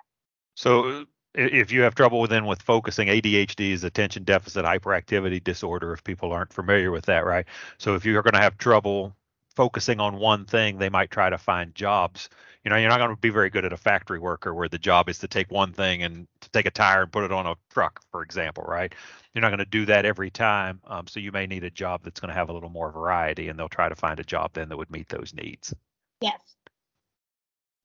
So 0.57 1.05
if 1.37 1.70
you 1.70 1.83
have 1.83 1.94
trouble 1.94 2.20
with 2.20 2.33
with 2.33 2.62
focusing, 2.62 3.09
ADHD 3.09 3.72
is 3.72 3.85
attention 3.85 4.25
deficit 4.25 4.64
hyperactivity 4.64 5.42
disorder. 5.42 5.92
If 5.92 6.03
people 6.03 6.33
aren't 6.33 6.53
familiar 6.53 6.90
with 6.90 7.05
that, 7.07 7.25
right? 7.25 7.46
So 7.79 7.94
if 7.94 8.05
you're 8.05 8.22
going 8.22 8.35
to 8.35 8.40
have 8.40 8.59
trouble 8.59 9.14
focusing 9.55 10.01
on 10.01 10.16
one 10.16 10.44
thing, 10.44 10.79
they 10.79 10.88
might 10.88 11.11
try 11.11 11.31
to 11.31 11.38
find 11.38 11.75
jobs. 11.75 12.29
You 12.64 12.70
know, 12.70 12.77
you're 12.77 12.88
not 12.88 12.99
going 12.99 13.11
to 13.11 13.16
be 13.16 13.31
very 13.31 13.49
good 13.49 13.64
at 13.64 13.72
a 13.72 13.77
factory 13.77 14.18
worker 14.18 14.53
where 14.53 14.68
the 14.68 14.79
job 14.79 15.09
is 15.09 15.18
to 15.20 15.29
take 15.29 15.51
one 15.51 15.72
thing 15.72 16.03
and 16.03 16.27
to 16.40 16.51
take 16.51 16.66
a 16.66 16.70
tire 16.70 17.03
and 17.03 17.12
put 17.12 17.25
it 17.25 17.33
on 17.33 17.46
a 17.46 17.55
truck, 17.70 18.03
for 18.11 18.22
example, 18.22 18.64
right? 18.66 18.92
You're 19.33 19.42
not 19.42 19.51
going 19.51 19.59
to 19.59 19.64
do 19.64 19.87
that 19.87 20.05
every 20.05 20.31
time. 20.31 20.81
Um, 20.87 21.07
so 21.07 21.20
you 21.20 21.33
may 21.33 21.46
need 21.46 21.64
a 21.64 21.70
job 21.70 22.03
that's 22.03 22.20
going 22.20 22.31
to 22.31 22.35
have 22.35 22.49
a 22.49 22.53
little 22.53 22.68
more 22.70 22.90
variety, 22.90 23.49
and 23.49 23.59
they'll 23.59 23.68
try 23.68 23.88
to 23.88 23.94
find 23.94 24.18
a 24.18 24.25
job 24.25 24.53
then 24.55 24.68
that 24.68 24.77
would 24.77 24.90
meet 24.90 25.09
those 25.09 25.33
needs. 25.35 25.75
Yes. 26.20 26.56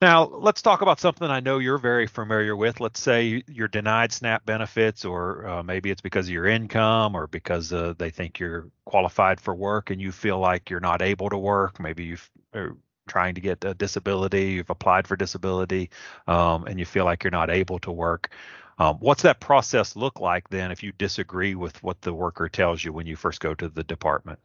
Now, 0.02 0.26
let's 0.26 0.64
talk 0.64 0.82
about 0.82 1.00
something 1.00 1.30
I 1.30 1.42
know 1.42 1.60
you're 1.60 1.78
very 1.78 2.08
familiar 2.08 2.56
with. 2.56 2.80
Let's 2.80 3.00
say 3.00 3.44
you're 3.48 3.68
denied 3.68 4.12
SNAP 4.12 4.46
benefits, 4.46 5.06
or 5.06 5.48
uh, 5.48 5.64
maybe 5.64 5.92
it's 5.92 6.02
because 6.02 6.26
of 6.26 6.34
your 6.34 6.48
income 6.48 7.16
or 7.16 7.28
because 7.28 7.72
uh, 7.72 7.94
they 7.98 8.10
think 8.10 8.40
you're 8.40 8.68
qualified 8.86 9.40
for 9.40 9.54
work 9.54 9.92
and 9.92 10.02
you 10.02 10.12
feel 10.12 10.40
like 10.40 10.72
you're 10.72 10.80
not 10.80 11.04
able 11.04 11.30
to 11.30 11.38
work. 11.38 11.80
Maybe 11.80 12.04
you 12.06 12.18
are 12.56 12.76
trying 13.08 13.36
to 13.36 13.42
get 13.42 13.64
a 13.64 13.76
disability, 13.76 14.54
you've 14.54 14.72
applied 14.72 15.08
for 15.08 15.16
disability, 15.16 15.92
um, 16.28 16.66
and 16.66 16.80
you 16.80 16.86
feel 16.86 17.06
like 17.06 17.24
you're 17.24 17.32
not 17.32 17.52
able 17.52 17.78
to 17.80 17.92
work. 17.92 18.32
Um, 18.80 18.98
what's 19.02 19.22
that 19.24 19.40
process 19.40 19.96
look 19.96 20.20
like 20.20 20.50
then 20.50 20.72
if 20.72 20.82
you 20.82 20.92
disagree 20.94 21.54
with 21.54 21.82
what 21.84 22.02
the 22.02 22.14
worker 22.14 22.50
tells 22.50 22.84
you 22.84 22.92
when 22.92 23.06
you 23.06 23.16
first 23.16 23.40
go 23.40 23.54
to 23.54 23.70
the 23.70 23.84
department? 23.84 24.40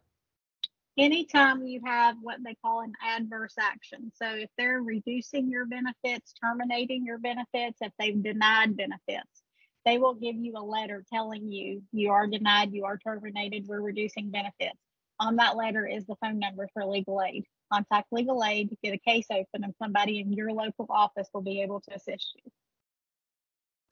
Anytime 0.99 1.67
you 1.67 1.81
have 1.85 2.17
what 2.23 2.39
they 2.43 2.55
call 2.65 2.81
an 2.81 2.95
adverse 3.03 3.55
action. 3.61 4.11
So 4.15 4.27
if 4.31 4.49
they're 4.57 4.81
reducing 4.81 5.51
your 5.51 5.67
benefits, 5.67 6.33
terminating 6.43 7.05
your 7.05 7.19
benefits, 7.19 7.79
if 7.83 7.93
they've 7.99 8.23
denied 8.23 8.79
benefits, 8.79 9.43
they 9.85 9.99
will 9.99 10.15
give 10.15 10.37
you 10.37 10.55
a 10.57 10.65
letter 10.65 11.05
telling 11.13 11.53
you 11.53 11.83
you 11.93 12.13
are 12.13 12.27
denied, 12.27 12.73
you 12.73 12.87
are 12.87 12.97
terminated, 12.97 13.67
we're 13.67 13.83
reducing 13.83 14.31
benefits. 14.31 14.79
On 15.21 15.37
that 15.37 15.57
letter 15.57 15.87
is 15.87 16.07
the 16.07 16.17
phone 16.17 16.39
number 16.39 16.69
for 16.73 16.85
legal 16.85 17.23
aid. 17.23 17.45
Contact 17.73 18.07
legal 18.11 18.43
aid, 18.43 18.77
get 18.83 18.95
a 18.95 18.99
case 18.99 19.27
open, 19.31 19.65
and 19.65 19.75
somebody 19.79 20.21
in 20.21 20.33
your 20.33 20.53
local 20.53 20.87
office 20.89 21.29
will 21.35 21.43
be 21.43 21.63
able 21.63 21.81
to 21.83 21.95
assist 21.95 22.33
you. 22.37 22.51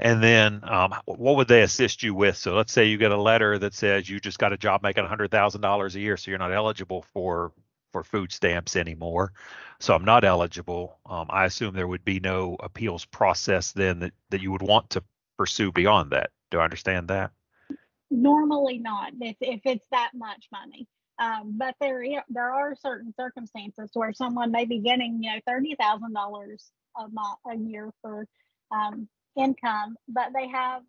And 0.00 0.22
then, 0.22 0.60
um, 0.64 0.92
what 1.04 1.36
would 1.36 1.46
they 1.48 1.62
assist 1.62 2.02
you 2.02 2.14
with? 2.14 2.36
So, 2.36 2.54
let's 2.54 2.72
say 2.72 2.86
you 2.86 2.98
get 2.98 3.12
a 3.12 3.20
letter 3.20 3.58
that 3.58 3.74
says 3.74 4.08
you 4.08 4.18
just 4.18 4.38
got 4.38 4.52
a 4.52 4.56
job 4.56 4.82
making 4.82 5.04
hundred 5.04 5.30
thousand 5.30 5.60
dollars 5.60 5.94
a 5.94 6.00
year, 6.00 6.16
so 6.16 6.30
you're 6.30 6.38
not 6.38 6.52
eligible 6.52 7.02
for 7.12 7.52
for 7.92 8.02
food 8.02 8.32
stamps 8.32 8.74
anymore. 8.74 9.32
So, 9.78 9.94
I'm 9.94 10.04
not 10.04 10.24
eligible. 10.24 10.98
Um, 11.06 11.26
I 11.30 11.44
assume 11.44 11.74
there 11.74 11.86
would 11.86 12.04
be 12.04 12.18
no 12.18 12.56
appeals 12.58 13.04
process 13.04 13.70
then 13.70 14.00
that 14.00 14.12
that 14.30 14.42
you 14.42 14.50
would 14.50 14.62
want 14.62 14.90
to 14.90 15.04
pursue 15.38 15.70
beyond 15.70 16.10
that. 16.10 16.30
Do 16.50 16.58
I 16.58 16.64
understand 16.64 17.08
that? 17.08 17.30
Normally, 18.10 18.78
not. 18.78 19.12
If 19.20 19.36
if 19.40 19.60
it's 19.64 19.86
that 19.92 20.10
much 20.14 20.48
money. 20.50 20.88
Um, 21.20 21.54
but 21.56 21.76
there 21.80 22.02
there 22.28 22.52
are 22.52 22.74
certain 22.74 23.14
circumstances 23.18 23.90
where 23.94 24.12
someone 24.12 24.50
may 24.50 24.64
be 24.64 24.80
getting 24.80 25.22
you 25.22 25.32
know 25.32 25.40
thirty 25.46 25.76
thousand 25.78 26.14
dollars 26.14 26.72
a 26.96 27.08
month 27.08 27.38
a 27.48 27.56
year 27.56 27.92
for 28.02 28.26
um, 28.72 29.08
income, 29.36 29.96
but 30.08 30.28
they 30.34 30.48
have 30.48 30.82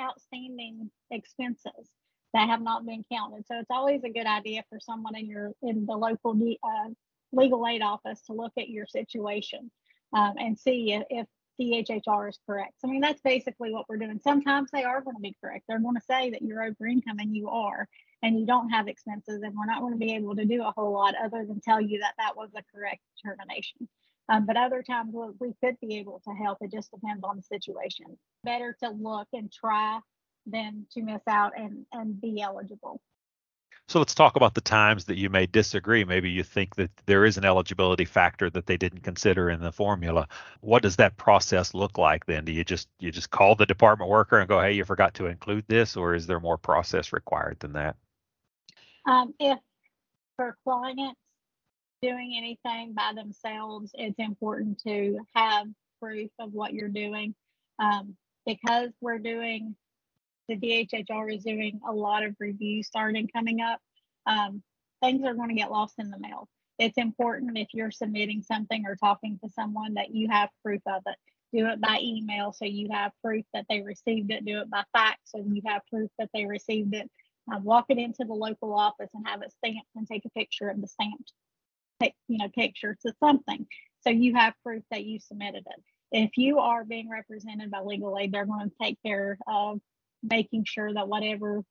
outstanding 0.00 0.90
expenses 1.10 1.90
that 2.32 2.48
have 2.48 2.60
not 2.60 2.84
been 2.84 3.04
counted. 3.10 3.46
So 3.46 3.58
it's 3.58 3.70
always 3.70 4.02
a 4.04 4.10
good 4.10 4.26
idea 4.26 4.64
for 4.68 4.80
someone 4.80 5.16
in 5.16 5.26
your 5.26 5.52
in 5.62 5.86
the 5.86 5.96
local 5.96 6.32
uh, 6.32 6.88
legal 7.32 7.66
aid 7.66 7.82
office 7.82 8.20
to 8.26 8.32
look 8.32 8.52
at 8.58 8.68
your 8.68 8.86
situation 8.86 9.70
um, 10.12 10.34
and 10.38 10.58
see 10.58 10.92
if, 10.92 11.04
if 11.10 11.26
DHHR 11.60 12.28
is 12.28 12.38
correct. 12.46 12.74
I 12.84 12.88
mean, 12.88 13.00
that's 13.00 13.20
basically 13.20 13.72
what 13.72 13.88
we're 13.88 13.98
doing. 13.98 14.20
Sometimes 14.22 14.70
they 14.72 14.82
are 14.82 15.00
going 15.00 15.16
to 15.16 15.22
be 15.22 15.36
correct. 15.40 15.64
They're 15.68 15.78
going 15.78 15.94
to 15.94 16.00
say 16.00 16.30
that 16.30 16.42
you're 16.42 16.64
over 16.64 16.86
income 16.86 17.18
and 17.20 17.34
you 17.34 17.48
are, 17.48 17.86
and 18.22 18.38
you 18.38 18.46
don't 18.46 18.70
have 18.70 18.88
expenses, 18.88 19.42
and 19.42 19.54
we're 19.54 19.66
not 19.66 19.80
going 19.80 19.92
to 19.92 19.98
be 19.98 20.14
able 20.14 20.34
to 20.36 20.44
do 20.44 20.64
a 20.64 20.72
whole 20.76 20.92
lot 20.92 21.14
other 21.22 21.44
than 21.46 21.60
tell 21.60 21.80
you 21.80 22.00
that 22.00 22.14
that 22.18 22.36
was 22.36 22.50
a 22.56 22.64
correct 22.74 23.00
determination. 23.16 23.88
Um, 24.28 24.46
but 24.46 24.56
other 24.56 24.82
times 24.82 25.14
we 25.38 25.52
could 25.62 25.78
be 25.80 25.98
able 25.98 26.20
to 26.24 26.34
help. 26.34 26.58
It 26.60 26.72
just 26.72 26.90
depends 26.90 27.22
on 27.24 27.36
the 27.36 27.42
situation. 27.42 28.06
Better 28.42 28.76
to 28.82 28.90
look 28.90 29.28
and 29.32 29.52
try 29.52 30.00
than 30.46 30.86
to 30.92 31.02
miss 31.02 31.22
out 31.28 31.52
and, 31.56 31.84
and 31.92 32.20
be 32.20 32.40
eligible. 32.40 33.00
So 33.86 33.98
let's 33.98 34.14
talk 34.14 34.36
about 34.36 34.54
the 34.54 34.62
times 34.62 35.04
that 35.06 35.18
you 35.18 35.28
may 35.28 35.44
disagree. 35.44 36.04
Maybe 36.04 36.30
you 36.30 36.42
think 36.42 36.76
that 36.76 36.90
there 37.04 37.26
is 37.26 37.36
an 37.36 37.44
eligibility 37.44 38.06
factor 38.06 38.48
that 38.48 38.66
they 38.66 38.78
didn't 38.78 39.00
consider 39.00 39.50
in 39.50 39.60
the 39.60 39.72
formula. 39.72 40.26
What 40.60 40.82
does 40.82 40.96
that 40.96 41.18
process 41.18 41.74
look 41.74 41.98
like 41.98 42.24
then? 42.24 42.46
Do 42.46 42.52
you 42.52 42.64
just 42.64 42.88
you 42.98 43.12
just 43.12 43.30
call 43.30 43.54
the 43.54 43.66
department 43.66 44.10
worker 44.10 44.38
and 44.38 44.48
go, 44.48 44.58
"Hey, 44.58 44.72
you 44.72 44.86
forgot 44.86 45.12
to 45.14 45.26
include 45.26 45.66
this," 45.68 45.98
or 45.98 46.14
is 46.14 46.26
there 46.26 46.40
more 46.40 46.56
process 46.56 47.12
required 47.12 47.60
than 47.60 47.74
that? 47.74 47.96
Um, 49.06 49.34
if 49.38 49.58
for 50.36 50.56
clients 50.64 51.20
doing 52.02 52.34
anything 52.36 52.92
by 52.94 53.12
themselves, 53.14 53.90
it's 53.94 54.18
important 54.18 54.82
to 54.86 55.18
have 55.34 55.66
proof 56.00 56.30
of 56.38 56.52
what 56.52 56.74
you're 56.74 56.88
doing. 56.88 57.34
Um, 57.78 58.16
because 58.46 58.90
we're 59.00 59.18
doing, 59.18 59.74
the 60.48 60.56
DHHR 60.56 61.34
is 61.34 61.44
doing 61.44 61.80
a 61.88 61.92
lot 61.92 62.22
of 62.22 62.36
reviews 62.38 62.86
starting 62.86 63.28
coming 63.28 63.60
up, 63.60 63.80
um, 64.26 64.62
things 65.02 65.24
are 65.24 65.34
going 65.34 65.48
to 65.48 65.54
get 65.54 65.70
lost 65.70 65.94
in 65.98 66.10
the 66.10 66.18
mail. 66.18 66.48
It's 66.78 66.98
important 66.98 67.56
if 67.56 67.68
you're 67.72 67.90
submitting 67.90 68.42
something 68.42 68.84
or 68.86 68.96
talking 68.96 69.38
to 69.42 69.50
someone 69.50 69.94
that 69.94 70.14
you 70.14 70.28
have 70.28 70.50
proof 70.62 70.82
of 70.86 71.02
it. 71.06 71.16
Do 71.56 71.68
it 71.68 71.80
by 71.80 72.00
email 72.02 72.52
so 72.52 72.64
you 72.64 72.88
have 72.90 73.12
proof 73.22 73.44
that 73.54 73.66
they 73.70 73.80
received 73.80 74.32
it. 74.32 74.44
Do 74.44 74.60
it 74.60 74.70
by 74.70 74.82
fax 74.92 75.20
so 75.26 75.38
you 75.38 75.62
have 75.66 75.82
proof 75.88 76.10
that 76.18 76.30
they 76.34 76.46
received 76.46 76.94
it. 76.94 77.08
Uh, 77.52 77.58
walk 77.62 77.86
it 77.90 77.98
into 77.98 78.24
the 78.24 78.34
local 78.34 78.74
office 78.74 79.10
and 79.14 79.26
have 79.26 79.42
it 79.42 79.52
stamped 79.52 79.88
and 79.94 80.08
take 80.08 80.24
a 80.24 80.30
picture 80.30 80.68
of 80.68 80.80
the 80.80 80.88
stamped 80.88 81.32
you 82.00 82.38
know, 82.38 82.48
pictures 82.48 82.98
to 83.04 83.12
something. 83.20 83.66
So 84.02 84.10
you 84.10 84.34
have 84.34 84.54
proof 84.62 84.82
that 84.90 85.04
you 85.04 85.18
submitted 85.18 85.64
it. 85.66 85.82
If 86.12 86.36
you 86.36 86.58
are 86.58 86.84
being 86.84 87.08
represented 87.08 87.70
by 87.70 87.80
legal 87.80 88.16
aid, 88.18 88.32
they're 88.32 88.46
going 88.46 88.70
to 88.70 88.76
take 88.80 88.98
care 89.04 89.38
of 89.46 89.80
making 90.22 90.64
sure 90.64 90.92
that 90.92 91.08
whatever 91.08 91.62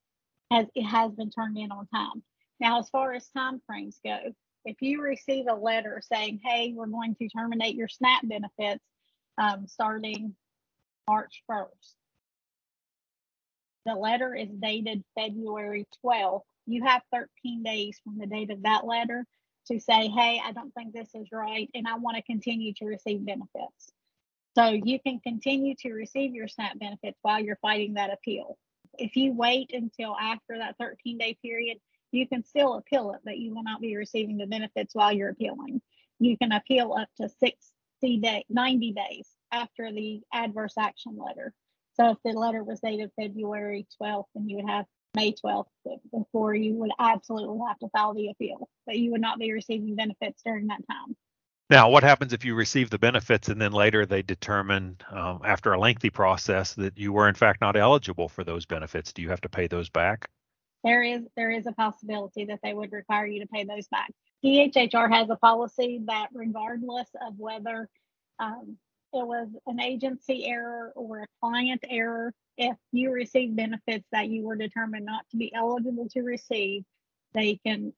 has 0.51 0.67
it 0.75 0.83
has 0.83 1.11
been 1.11 1.29
turned 1.29 1.57
in 1.57 1.71
on 1.71 1.87
time. 1.87 2.23
Now, 2.59 2.79
as 2.79 2.89
far 2.89 3.13
as 3.13 3.27
time 3.29 3.61
frames 3.65 3.99
go, 4.03 4.17
if 4.65 4.81
you 4.81 5.01
receive 5.01 5.45
a 5.49 5.55
letter 5.55 6.01
saying, 6.11 6.41
"Hey, 6.43 6.73
we're 6.75 6.87
going 6.87 7.15
to 7.15 7.29
terminate 7.29 7.75
your 7.75 7.87
SNAP 7.87 8.27
benefits 8.27 8.83
um, 9.37 9.67
starting 9.67 10.35
March 11.07 11.43
1st," 11.49 11.95
the 13.85 13.95
letter 13.95 14.35
is 14.35 14.49
dated 14.49 15.03
February 15.15 15.87
12th. 16.05 16.43
You 16.65 16.83
have 16.83 17.01
13 17.11 17.63
days 17.63 17.99
from 18.03 18.17
the 18.17 18.27
date 18.27 18.51
of 18.51 18.63
that 18.63 18.85
letter 18.85 19.25
to 19.67 19.79
say, 19.79 20.07
hey, 20.07 20.41
I 20.43 20.51
don't 20.51 20.73
think 20.73 20.93
this 20.93 21.09
is 21.13 21.27
right, 21.31 21.69
and 21.73 21.87
I 21.87 21.97
want 21.97 22.17
to 22.17 22.23
continue 22.23 22.73
to 22.75 22.85
receive 22.85 23.25
benefits. 23.25 23.91
So 24.55 24.67
you 24.67 24.99
can 24.99 25.19
continue 25.19 25.75
to 25.79 25.93
receive 25.93 26.35
your 26.35 26.47
SNAP 26.47 26.79
benefits 26.79 27.17
while 27.21 27.39
you're 27.39 27.57
fighting 27.61 27.95
that 27.95 28.13
appeal. 28.13 28.57
If 28.99 29.15
you 29.15 29.33
wait 29.33 29.71
until 29.73 30.15
after 30.15 30.57
that 30.59 30.75
13 30.79 31.17
day 31.17 31.37
period, 31.41 31.79
you 32.11 32.27
can 32.27 32.43
still 32.43 32.75
appeal 32.75 33.13
it, 33.13 33.21
but 33.25 33.39
you 33.39 33.55
will 33.55 33.63
not 33.63 33.81
be 33.81 33.95
receiving 33.95 34.37
the 34.37 34.45
benefits 34.45 34.93
while 34.93 35.11
you're 35.11 35.29
appealing. 35.29 35.81
You 36.19 36.37
can 36.37 36.51
appeal 36.51 36.93
up 36.93 37.09
to 37.17 37.27
60 37.27 38.19
day, 38.19 38.45
90 38.49 38.91
days 38.91 39.27
after 39.51 39.91
the 39.91 40.21
adverse 40.31 40.75
action 40.77 41.17
letter. 41.17 41.53
So 41.95 42.11
if 42.11 42.17
the 42.23 42.37
letter 42.37 42.63
was 42.63 42.79
dated 42.79 43.11
February 43.19 43.87
12th, 43.99 44.25
then 44.35 44.47
you 44.47 44.57
would 44.57 44.69
have 44.69 44.85
May 45.15 45.33
12th 45.33 45.65
before 46.11 46.55
you 46.55 46.75
would 46.75 46.91
absolutely 46.99 47.59
have 47.67 47.79
to 47.79 47.89
file 47.89 48.13
the 48.13 48.29
appeal, 48.29 48.67
but 48.85 48.97
you 48.97 49.11
would 49.11 49.21
not 49.21 49.39
be 49.39 49.51
receiving 49.51 49.95
benefits 49.95 50.41
during 50.43 50.67
that 50.67 50.81
time. 50.89 51.15
Now, 51.69 51.89
what 51.89 52.03
happens 52.03 52.33
if 52.33 52.43
you 52.43 52.55
receive 52.55 52.89
the 52.89 52.99
benefits 52.99 53.47
and 53.47 53.59
then 53.61 53.71
later 53.71 54.05
they 54.05 54.21
determine, 54.21 54.97
um, 55.09 55.41
after 55.45 55.73
a 55.73 55.79
lengthy 55.79 56.09
process, 56.09 56.73
that 56.75 56.97
you 56.97 57.13
were 57.13 57.29
in 57.29 57.35
fact 57.35 57.61
not 57.61 57.75
eligible 57.75 58.27
for 58.27 58.43
those 58.43 58.65
benefits? 58.65 59.13
Do 59.13 59.21
you 59.21 59.29
have 59.29 59.41
to 59.41 59.49
pay 59.49 59.67
those 59.67 59.89
back? 59.89 60.29
There 60.83 61.01
is 61.01 61.21
there 61.37 61.51
is 61.51 61.65
a 61.65 61.71
possibility 61.71 62.45
that 62.45 62.59
they 62.61 62.73
would 62.73 62.91
require 62.91 63.25
you 63.25 63.39
to 63.39 63.47
pay 63.47 63.63
those 63.63 63.87
back. 63.87 64.11
DHHR 64.43 65.09
has 65.11 65.29
a 65.29 65.37
policy 65.37 66.01
that, 66.05 66.27
regardless 66.33 67.09
of 67.25 67.35
whether 67.37 67.89
um, 68.39 68.77
it 69.13 69.27
was 69.27 69.47
an 69.67 69.79
agency 69.79 70.45
error 70.45 70.91
or 70.95 71.21
a 71.21 71.27
client 71.41 71.83
error, 71.89 72.33
if 72.57 72.75
you 72.91 73.11
receive 73.11 73.55
benefits 73.55 74.05
that 74.11 74.29
you 74.29 74.43
were 74.43 74.55
determined 74.55 75.05
not 75.05 75.27
to 75.31 75.37
be 75.37 75.53
eligible 75.53 76.07
to 76.09 76.21
receive, 76.21 76.83
they 77.33 77.59
can 77.65 77.93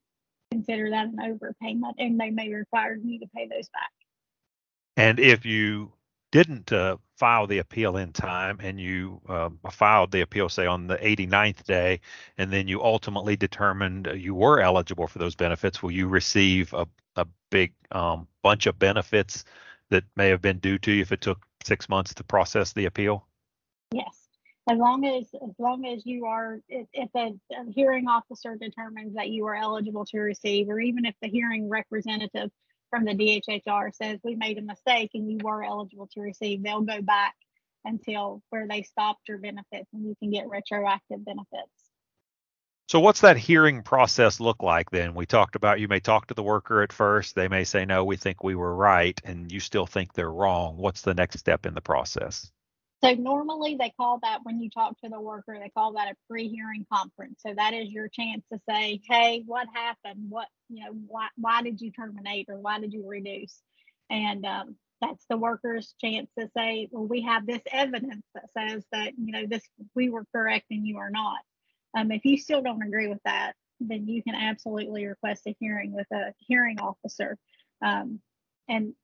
consider 0.50 0.90
that 0.90 1.06
an 1.06 1.16
overpayment 1.16 1.94
and 1.98 2.18
they 2.18 2.30
may 2.30 2.52
require 2.52 2.96
you 3.02 3.18
to 3.20 3.26
pay 3.34 3.48
those 3.48 3.68
back. 3.68 3.90
And 4.96 5.18
if 5.18 5.44
you 5.44 5.92
didn't 6.32 6.72
uh, 6.72 6.96
file 7.16 7.46
the 7.46 7.58
appeal 7.58 7.96
in 7.96 8.12
time 8.12 8.58
and 8.60 8.80
you 8.80 9.20
uh, 9.28 9.50
filed 9.70 10.10
the 10.10 10.22
appeal, 10.22 10.48
say, 10.48 10.66
on 10.66 10.86
the 10.86 10.96
89th 10.96 11.64
day, 11.64 12.00
and 12.38 12.52
then 12.52 12.68
you 12.68 12.82
ultimately 12.82 13.36
determined 13.36 14.08
you 14.14 14.34
were 14.34 14.60
eligible 14.60 15.06
for 15.06 15.18
those 15.18 15.34
benefits, 15.34 15.82
will 15.82 15.90
you 15.90 16.08
receive 16.08 16.72
a, 16.72 16.86
a 17.16 17.26
big 17.50 17.72
um, 17.92 18.26
bunch 18.42 18.66
of 18.66 18.78
benefits 18.78 19.44
that 19.90 20.04
may 20.16 20.28
have 20.28 20.42
been 20.42 20.58
due 20.58 20.78
to 20.78 20.92
you 20.92 21.02
if 21.02 21.12
it 21.12 21.20
took 21.20 21.46
six 21.64 21.88
months 21.88 22.14
to 22.14 22.24
process 22.24 22.72
the 22.72 22.86
appeal? 22.86 23.26
Yes 23.92 24.26
as 24.68 24.78
long 24.78 25.04
as 25.04 25.26
as 25.34 25.54
long 25.58 25.86
as 25.86 26.04
you 26.04 26.26
are 26.26 26.60
if, 26.68 26.86
if 26.92 27.08
a, 27.14 27.32
a, 27.54 27.72
hearing 27.72 28.08
officer 28.08 28.56
determines 28.56 29.14
that 29.14 29.28
you 29.28 29.46
are 29.46 29.54
eligible 29.54 30.04
to 30.04 30.18
receive 30.18 30.68
or 30.68 30.80
even 30.80 31.04
if 31.04 31.14
the 31.22 31.28
hearing 31.28 31.68
representative 31.68 32.50
from 32.90 33.04
the 33.04 33.12
DHHR 33.12 33.94
says 33.94 34.18
we 34.22 34.34
made 34.36 34.58
a 34.58 34.62
mistake 34.62 35.10
and 35.14 35.30
you 35.30 35.38
were 35.42 35.62
eligible 35.62 36.08
to 36.12 36.20
receive 36.20 36.62
they'll 36.62 36.80
go 36.80 37.00
back 37.00 37.34
until 37.84 38.42
where 38.50 38.66
they 38.68 38.82
stopped 38.82 39.28
your 39.28 39.38
benefits 39.38 39.88
and 39.92 40.04
you 40.04 40.16
can 40.18 40.30
get 40.30 40.48
retroactive 40.48 41.24
benefits 41.24 41.85
so 42.88 43.00
what's 43.00 43.20
that 43.20 43.36
hearing 43.36 43.82
process 43.82 44.40
look 44.40 44.62
like 44.62 44.90
then 44.90 45.14
we 45.14 45.26
talked 45.26 45.56
about 45.56 45.80
you 45.80 45.88
may 45.88 46.00
talk 46.00 46.26
to 46.26 46.34
the 46.34 46.42
worker 46.42 46.82
at 46.82 46.92
first 46.92 47.34
they 47.34 47.48
may 47.48 47.64
say 47.64 47.84
no 47.84 48.04
we 48.04 48.16
think 48.16 48.42
we 48.42 48.54
were 48.54 48.74
right 48.74 49.20
and 49.24 49.50
you 49.52 49.60
still 49.60 49.86
think 49.86 50.12
they're 50.12 50.30
wrong 50.30 50.76
what's 50.76 51.02
the 51.02 51.14
next 51.14 51.38
step 51.38 51.66
in 51.66 51.74
the 51.74 51.80
process 51.80 52.50
so 53.04 53.12
normally 53.12 53.76
they 53.78 53.92
call 53.96 54.20
that 54.22 54.38
when 54.42 54.60
you 54.60 54.70
talk 54.70 54.98
to 55.04 55.10
the 55.10 55.20
worker, 55.20 55.58
they 55.60 55.68
call 55.68 55.92
that 55.92 56.10
a 56.10 56.16
pre-hearing 56.28 56.86
conference. 56.90 57.40
So 57.46 57.52
that 57.54 57.74
is 57.74 57.90
your 57.90 58.08
chance 58.08 58.42
to 58.50 58.58
say, 58.68 59.02
"Hey, 59.06 59.42
what 59.44 59.68
happened? 59.74 60.30
What 60.30 60.48
you 60.70 60.82
know? 60.82 60.92
Why 61.06 61.28
why 61.36 61.62
did 61.62 61.80
you 61.82 61.92
terminate 61.92 62.46
or 62.48 62.58
why 62.58 62.80
did 62.80 62.94
you 62.94 63.06
reduce?" 63.06 63.60
And 64.08 64.46
um, 64.46 64.76
that's 65.00 65.24
the 65.28 65.36
worker's 65.36 65.94
chance 66.00 66.28
to 66.38 66.48
say, 66.56 66.88
well, 66.90 67.06
we 67.06 67.22
have 67.22 67.46
this 67.46 67.62
evidence 67.70 68.24
that 68.34 68.50
says 68.52 68.84
that, 68.92 69.12
you 69.18 69.32
know, 69.32 69.46
this 69.46 69.62
we 69.94 70.08
were 70.08 70.24
correct 70.34 70.66
and 70.70 70.86
you 70.86 70.98
are 70.98 71.10
not. 71.10 71.38
Um, 71.96 72.10
if 72.10 72.24
you 72.24 72.38
still 72.38 72.62
don't 72.62 72.82
agree 72.82 73.08
with 73.08 73.20
that, 73.24 73.54
then 73.80 74.08
you 74.08 74.22
can 74.22 74.34
absolutely 74.34 75.06
request 75.06 75.46
a 75.46 75.56
hearing 75.60 75.92
with 75.92 76.06
a 76.12 76.32
hearing 76.38 76.78
officer. 76.80 77.36
Um, 77.84 78.20
and 78.68 78.94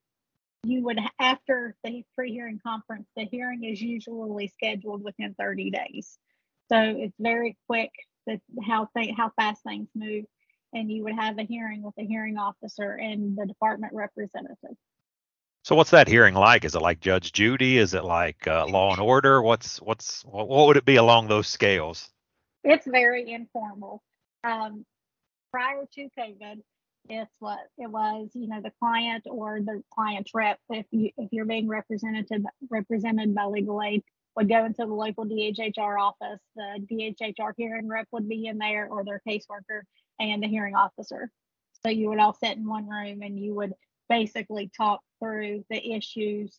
you 0.65 0.83
would, 0.85 0.99
after 1.19 1.77
the 1.85 2.05
pre-hearing 2.15 2.61
conference, 2.65 3.09
the 3.17 3.25
hearing 3.25 3.65
is 3.65 3.81
usually 3.81 4.49
scheduled 4.49 5.03
within 5.03 5.35
30 5.39 5.71
days. 5.71 6.19
So 6.71 6.79
it's 6.81 7.17
very 7.19 7.57
quick 7.69 7.91
that 8.27 8.41
how 8.65 8.89
th- 8.97 9.15
how 9.17 9.31
fast 9.37 9.63
things 9.63 9.89
move, 9.95 10.25
and 10.73 10.91
you 10.91 11.05
would 11.05 11.15
have 11.15 11.39
a 11.39 11.43
hearing 11.43 11.83
with 11.83 11.95
a 11.99 12.07
hearing 12.07 12.39
officer 12.39 12.93
and 12.93 13.37
the 13.37 13.47
department 13.47 13.93
representative. 13.95 14.77
So 15.65 15.77
what's 15.77 15.91
that 15.91 16.09
hearing 16.09 16.35
like? 16.35 16.65
Is 16.65 16.75
it 16.75 16.83
like 16.83 17.01
Judge 17.01 17.33
Judy? 17.33 17.79
Is 17.79 17.95
it 17.95 18.05
like 18.05 18.47
uh, 18.47 18.67
Law 18.67 18.93
and 18.93 19.01
Order? 19.01 19.43
What's 19.43 19.81
what's 19.83 20.23
what 20.23 20.67
would 20.67 20.77
it 20.77 20.85
be 20.85 20.97
along 20.97 21.29
those 21.29 21.47
scales? 21.47 22.09
It's 22.65 22.87
very 22.87 23.31
informal. 23.31 24.03
Um, 24.45 24.85
prior 25.51 25.85
to 25.95 26.09
COVID, 26.19 26.63
it's 27.09 27.35
what 27.41 27.59
it 27.79 27.91
was. 27.91 28.31
You 28.35 28.49
know, 28.49 28.61
the 28.61 28.73
client 28.79 29.25
or 29.29 29.61
the 29.61 29.83
client's 29.93 30.31
rep, 30.35 30.59
if 30.71 30.87
you 30.91 31.11
if 31.17 31.33
you're 31.33 31.45
being 31.45 31.69
represented 31.69 32.29
represented 32.71 33.35
by 33.35 33.47
legal 33.47 33.83
aid, 33.83 34.03
would 34.37 34.49
go 34.49 34.65
into 34.65 34.87
the 34.87 34.95
local 34.95 35.25
DHHR 35.27 36.01
office. 36.01 36.41
The 36.55 36.87
DHHR 36.91 37.53
hearing 37.57 37.89
rep 37.89 38.07
would 38.13 38.29
be 38.29 38.47
in 38.47 38.59
there, 38.59 38.89
or 38.89 39.05
their 39.05 39.21
caseworker 39.29 39.83
and 40.21 40.43
the 40.43 40.49
hearing 40.49 40.77
officer. 40.77 41.31
So 41.85 41.91
you 41.91 42.09
would 42.11 42.21
all 42.21 42.35
sit 42.35 42.57
in 42.57 42.69
one 42.69 42.89
room 42.89 43.23
and 43.23 43.39
you 43.39 43.55
would 43.55 43.75
basically 44.09 44.71
talk 44.77 45.01
through 45.21 45.65
the 45.69 45.93
issues. 45.93 46.59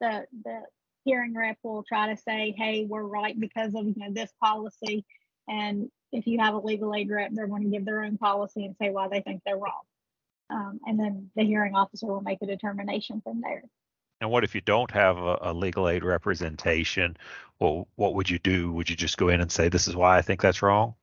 The 0.00 0.24
the 0.44 0.62
hearing 1.04 1.34
rep 1.34 1.58
will 1.62 1.82
try 1.82 2.14
to 2.14 2.16
say, 2.16 2.54
"Hey, 2.56 2.86
we're 2.86 3.02
right 3.02 3.38
because 3.38 3.74
of 3.74 3.86
you 3.86 3.94
know 3.96 4.10
this 4.10 4.32
policy," 4.42 5.04
and 5.48 5.90
if 6.12 6.26
you 6.26 6.38
have 6.38 6.54
a 6.54 6.58
legal 6.58 6.94
aid 6.94 7.10
rep, 7.10 7.30
they're 7.32 7.46
going 7.46 7.64
to 7.64 7.70
give 7.70 7.84
their 7.84 8.02
own 8.02 8.16
policy 8.18 8.64
and 8.64 8.76
say 8.80 8.90
why 8.90 9.08
they 9.08 9.20
think 9.20 9.42
they're 9.44 9.56
wrong. 9.56 9.82
Um, 10.50 10.80
and 10.86 10.98
then 10.98 11.30
the 11.34 11.44
hearing 11.44 11.74
officer 11.74 12.06
will 12.06 12.20
make 12.20 12.38
a 12.42 12.46
determination 12.46 13.20
from 13.22 13.40
there. 13.40 13.64
And 14.20 14.30
what 14.30 14.44
if 14.44 14.54
you 14.54 14.60
don't 14.60 14.90
have 14.92 15.18
a, 15.18 15.38
a, 15.42 15.52
legal 15.52 15.88
aid 15.88 16.04
representation? 16.04 17.16
Well, 17.58 17.88
what 17.96 18.14
would 18.14 18.30
you 18.30 18.38
do? 18.38 18.72
Would 18.72 18.88
you 18.88 18.96
just 18.96 19.16
go 19.16 19.28
in 19.28 19.40
and 19.40 19.50
say, 19.50 19.68
"This 19.68 19.88
is 19.88 19.96
why 19.96 20.16
I 20.16 20.22
think 20.22 20.40
that's 20.40 20.62
wrong"? 20.62 20.94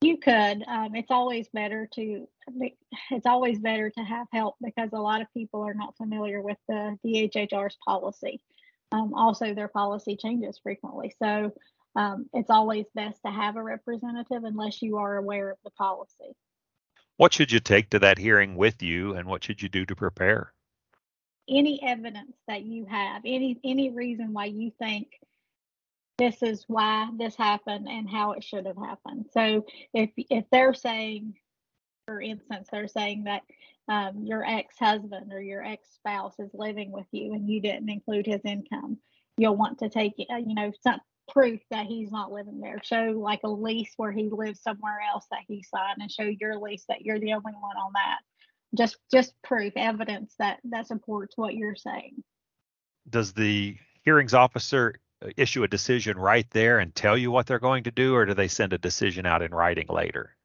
You 0.00 0.18
could. 0.18 0.62
Um, 0.66 0.94
it's 0.94 1.10
always 1.10 1.48
better 1.48 1.88
to. 1.94 2.28
It's 3.10 3.26
always 3.26 3.58
better 3.58 3.90
to 3.90 4.00
have 4.00 4.28
help 4.32 4.54
because 4.62 4.90
a 4.92 5.00
lot 5.00 5.20
of 5.20 5.26
people 5.34 5.62
are 5.62 5.74
not 5.74 5.96
familiar 5.96 6.40
with 6.40 6.58
the 6.68 6.96
DHHR's 7.04 7.76
policy. 7.84 8.40
Um, 8.92 9.14
also, 9.14 9.52
their 9.52 9.68
policy 9.68 10.16
changes 10.16 10.60
frequently, 10.62 11.12
so 11.20 11.52
um, 11.96 12.28
it's 12.34 12.50
always 12.50 12.84
best 12.94 13.20
to 13.24 13.32
have 13.32 13.56
a 13.56 13.62
representative 13.62 14.44
unless 14.44 14.82
you 14.82 14.98
are 14.98 15.16
aware 15.16 15.50
of 15.50 15.56
the 15.64 15.70
policy. 15.70 16.36
What 17.16 17.32
should 17.32 17.50
you 17.50 17.60
take 17.60 17.90
to 17.90 17.98
that 18.00 18.18
hearing 18.18 18.56
with 18.56 18.82
you, 18.82 19.14
and 19.14 19.26
what 19.26 19.42
should 19.42 19.62
you 19.62 19.70
do 19.70 19.86
to 19.86 19.96
prepare? 19.96 20.52
Any 21.48 21.82
evidence 21.82 22.36
that 22.48 22.62
you 22.64 22.84
have, 22.86 23.22
any 23.24 23.58
any 23.64 23.90
reason 23.90 24.34
why 24.34 24.46
you 24.46 24.70
think 24.78 25.08
this 26.18 26.42
is 26.42 26.64
why 26.66 27.08
this 27.18 27.36
happened 27.36 27.88
and 27.88 28.08
how 28.08 28.32
it 28.32 28.44
should 28.44 28.66
have 28.66 28.76
happened. 28.76 29.26
So 29.32 29.64
if 29.94 30.10
if 30.16 30.44
they're 30.50 30.74
saying, 30.74 31.34
for 32.06 32.20
instance, 32.20 32.68
they're 32.70 32.88
saying 32.88 33.24
that 33.24 33.42
um, 33.88 34.24
your 34.24 34.44
ex-husband 34.44 35.32
or 35.32 35.40
your 35.40 35.64
ex-spouse 35.64 36.34
is 36.38 36.50
living 36.52 36.90
with 36.90 37.06
you 37.12 37.32
and 37.32 37.48
you 37.48 37.60
didn't 37.60 37.88
include 37.88 38.26
his 38.26 38.40
income, 38.44 38.98
you'll 39.38 39.56
want 39.56 39.78
to 39.78 39.88
take 39.88 40.12
uh, 40.30 40.36
you 40.36 40.54
know 40.54 40.72
some 40.82 41.00
proof 41.28 41.60
that 41.70 41.86
he's 41.86 42.10
not 42.10 42.32
living 42.32 42.60
there. 42.60 42.80
Show 42.82 43.14
like 43.16 43.40
a 43.44 43.48
lease 43.48 43.92
where 43.96 44.12
he 44.12 44.28
lives 44.30 44.62
somewhere 44.62 45.00
else 45.12 45.26
that 45.30 45.44
he 45.48 45.62
signed, 45.62 45.98
and 46.00 46.10
show 46.10 46.24
your 46.24 46.58
lease 46.58 46.84
that 46.88 47.02
you're 47.02 47.20
the 47.20 47.32
only 47.32 47.52
one 47.52 47.76
on 47.76 47.92
that. 47.94 48.18
Just 48.76 48.96
just 49.12 49.34
proof, 49.42 49.72
evidence 49.76 50.34
that 50.38 50.58
that 50.64 50.86
supports 50.86 51.36
what 51.36 51.54
you're 51.54 51.76
saying. 51.76 52.22
Does 53.08 53.32
the 53.32 53.76
hearings 54.04 54.34
officer 54.34 54.96
issue 55.36 55.62
a 55.62 55.68
decision 55.68 56.18
right 56.18 56.46
there 56.50 56.78
and 56.78 56.94
tell 56.94 57.16
you 57.16 57.30
what 57.30 57.46
they're 57.46 57.58
going 57.58 57.84
to 57.84 57.90
do, 57.90 58.14
or 58.14 58.26
do 58.26 58.34
they 58.34 58.48
send 58.48 58.72
a 58.72 58.78
decision 58.78 59.26
out 59.26 59.42
in 59.42 59.52
writing 59.52 59.86
later? 59.88 60.36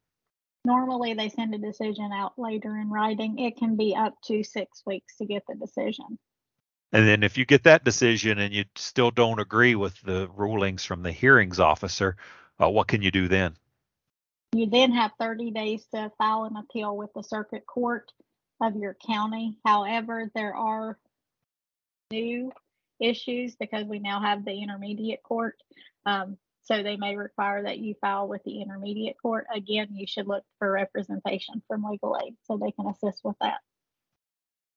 Normally, 0.64 1.14
they 1.14 1.30
send 1.30 1.56
a 1.56 1.58
decision 1.58 2.12
out 2.14 2.34
later 2.38 2.78
in 2.78 2.90
writing. 2.90 3.40
It 3.40 3.58
can 3.58 3.76
be 3.76 3.96
up 3.96 4.14
to 4.26 4.44
six 4.44 4.84
weeks 4.86 5.18
to 5.18 5.26
get 5.26 5.44
the 5.48 5.56
decision. 5.56 6.20
And 6.94 7.08
then 7.08 7.24
if 7.24 7.38
you 7.38 7.46
get 7.46 7.64
that 7.64 7.84
decision 7.84 8.40
and 8.40 8.54
you 8.54 8.66
still 8.76 9.12
don't 9.12 9.40
agree 9.40 9.76
with 9.76 10.00
the 10.02 10.30
rulings 10.36 10.84
from 10.84 11.04
the 11.04 11.12
hearings 11.12 11.60
officer, 11.60 12.18
uh, 12.62 12.70
what 12.70 12.88
can 12.88 13.02
you 13.02 13.12
do 13.12 13.28
then? 13.28 13.56
You 14.54 14.70
then 14.70 14.92
have 14.92 15.12
30 15.20 15.52
days 15.52 15.86
to 15.94 16.12
file 16.18 16.44
an 16.44 16.58
appeal 16.58 16.98
with 16.98 17.12
the 17.14 17.24
circuit 17.24 17.66
court 17.66 18.12
of 18.62 18.76
your 18.76 18.98
county. 19.06 19.58
However, 19.66 20.30
there 20.36 20.54
are 20.54 20.98
new 22.12 22.52
issues 23.00 23.56
because 23.56 23.86
we 23.86 24.00
now 24.00 24.22
have 24.22 24.44
the 24.44 24.62
intermediate 24.62 25.24
court. 25.24 25.56
Um, 26.06 26.38
so 26.64 26.84
they 26.84 26.98
may 26.98 27.16
require 27.16 27.64
that 27.64 27.80
you 27.80 27.96
file 28.02 28.28
with 28.28 28.44
the 28.44 28.62
intermediate 28.62 29.16
court. 29.22 29.48
Again, 29.54 29.88
you 29.92 30.06
should 30.06 30.28
look 30.28 30.44
for 30.60 30.72
representation 30.72 31.62
from 31.68 31.84
legal 31.84 32.18
aid 32.24 32.36
so 32.44 32.58
they 32.58 32.72
can 32.72 32.88
assist 32.88 33.22
with 33.24 33.36
that. 33.42 33.60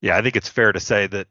Yeah, 0.00 0.16
I 0.16 0.22
think 0.22 0.36
it's 0.36 0.48
fair 0.48 0.72
to 0.72 0.80
say 0.80 1.06
that 1.08 1.26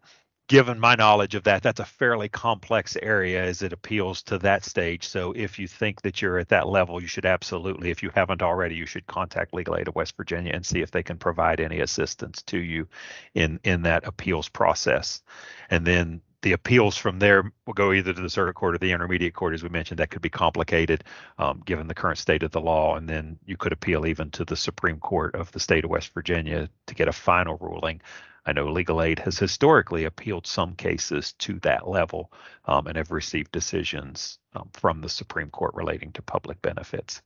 given 0.47 0.79
my 0.79 0.95
knowledge 0.95 1.35
of 1.35 1.43
that, 1.43 1.63
that's 1.63 1.79
a 1.79 1.85
fairly 1.85 2.29
complex 2.29 2.97
area 3.01 3.43
as 3.43 3.61
it 3.61 3.73
appeals 3.73 4.21
to 4.23 4.37
that 4.39 4.65
stage. 4.65 5.07
So 5.07 5.31
if 5.33 5.57
you 5.57 5.67
think 5.67 6.01
that 6.01 6.21
you're 6.21 6.37
at 6.37 6.49
that 6.49 6.67
level, 6.67 7.01
you 7.01 7.07
should 7.07 7.25
absolutely, 7.25 7.91
if 7.91 8.03
you 8.03 8.11
haven't 8.13 8.41
already, 8.41 8.75
you 8.75 8.85
should 8.85 9.07
contact 9.07 9.53
Legal 9.53 9.77
Aid 9.77 9.87
of 9.87 9.95
West 9.95 10.17
Virginia 10.17 10.51
and 10.53 10.65
see 10.65 10.81
if 10.81 10.91
they 10.91 11.03
can 11.03 11.17
provide 11.17 11.59
any 11.59 11.79
assistance 11.79 12.41
to 12.43 12.59
you 12.59 12.87
in 13.33 13.59
in 13.63 13.83
that 13.83 14.05
appeals 14.05 14.49
process. 14.49 15.21
And 15.69 15.87
then 15.87 16.21
the 16.43 16.51
appeals 16.51 16.97
from 16.97 17.19
there 17.19 17.51
will 17.65 17.73
go 17.73 17.93
either 17.93 18.13
to 18.13 18.21
the 18.21 18.29
circuit 18.29 18.55
court 18.55 18.75
or 18.75 18.77
the 18.77 18.91
intermediate 18.91 19.33
court, 19.33 19.53
as 19.53 19.63
we 19.63 19.69
mentioned. 19.69 19.99
That 19.99 20.09
could 20.11 20.21
be 20.21 20.29
complicated 20.29 21.05
um, 21.37 21.63
given 21.65 21.87
the 21.87 21.95
current 21.95 22.17
state 22.17 22.43
of 22.43 22.51
the 22.51 22.59
law. 22.59 22.97
And 22.97 23.07
then 23.07 23.39
you 23.45 23.55
could 23.55 23.71
appeal 23.71 24.05
even 24.05 24.29
to 24.31 24.43
the 24.43 24.57
Supreme 24.57 24.99
Court 24.99 25.35
of 25.35 25.51
the 25.53 25.59
state 25.61 25.85
of 25.85 25.89
West 25.89 26.13
Virginia 26.13 26.69
to 26.87 26.95
get 26.95 27.07
a 27.07 27.13
final 27.13 27.57
ruling. 27.59 28.01
I 28.45 28.51
know 28.51 28.71
Legal 28.71 29.01
Aid 29.01 29.19
has 29.19 29.39
historically 29.39 30.05
appealed 30.05 30.45
some 30.45 30.75
cases 30.75 31.33
to 31.39 31.59
that 31.59 31.87
level 31.87 32.31
um, 32.65 32.87
and 32.87 32.97
have 32.97 33.11
received 33.11 33.51
decisions 33.51 34.37
um, 34.53 34.69
from 34.73 35.01
the 35.01 35.09
Supreme 35.09 35.49
Court 35.49 35.73
relating 35.75 36.11
to 36.13 36.21
public 36.21 36.61
benefits. 36.61 37.21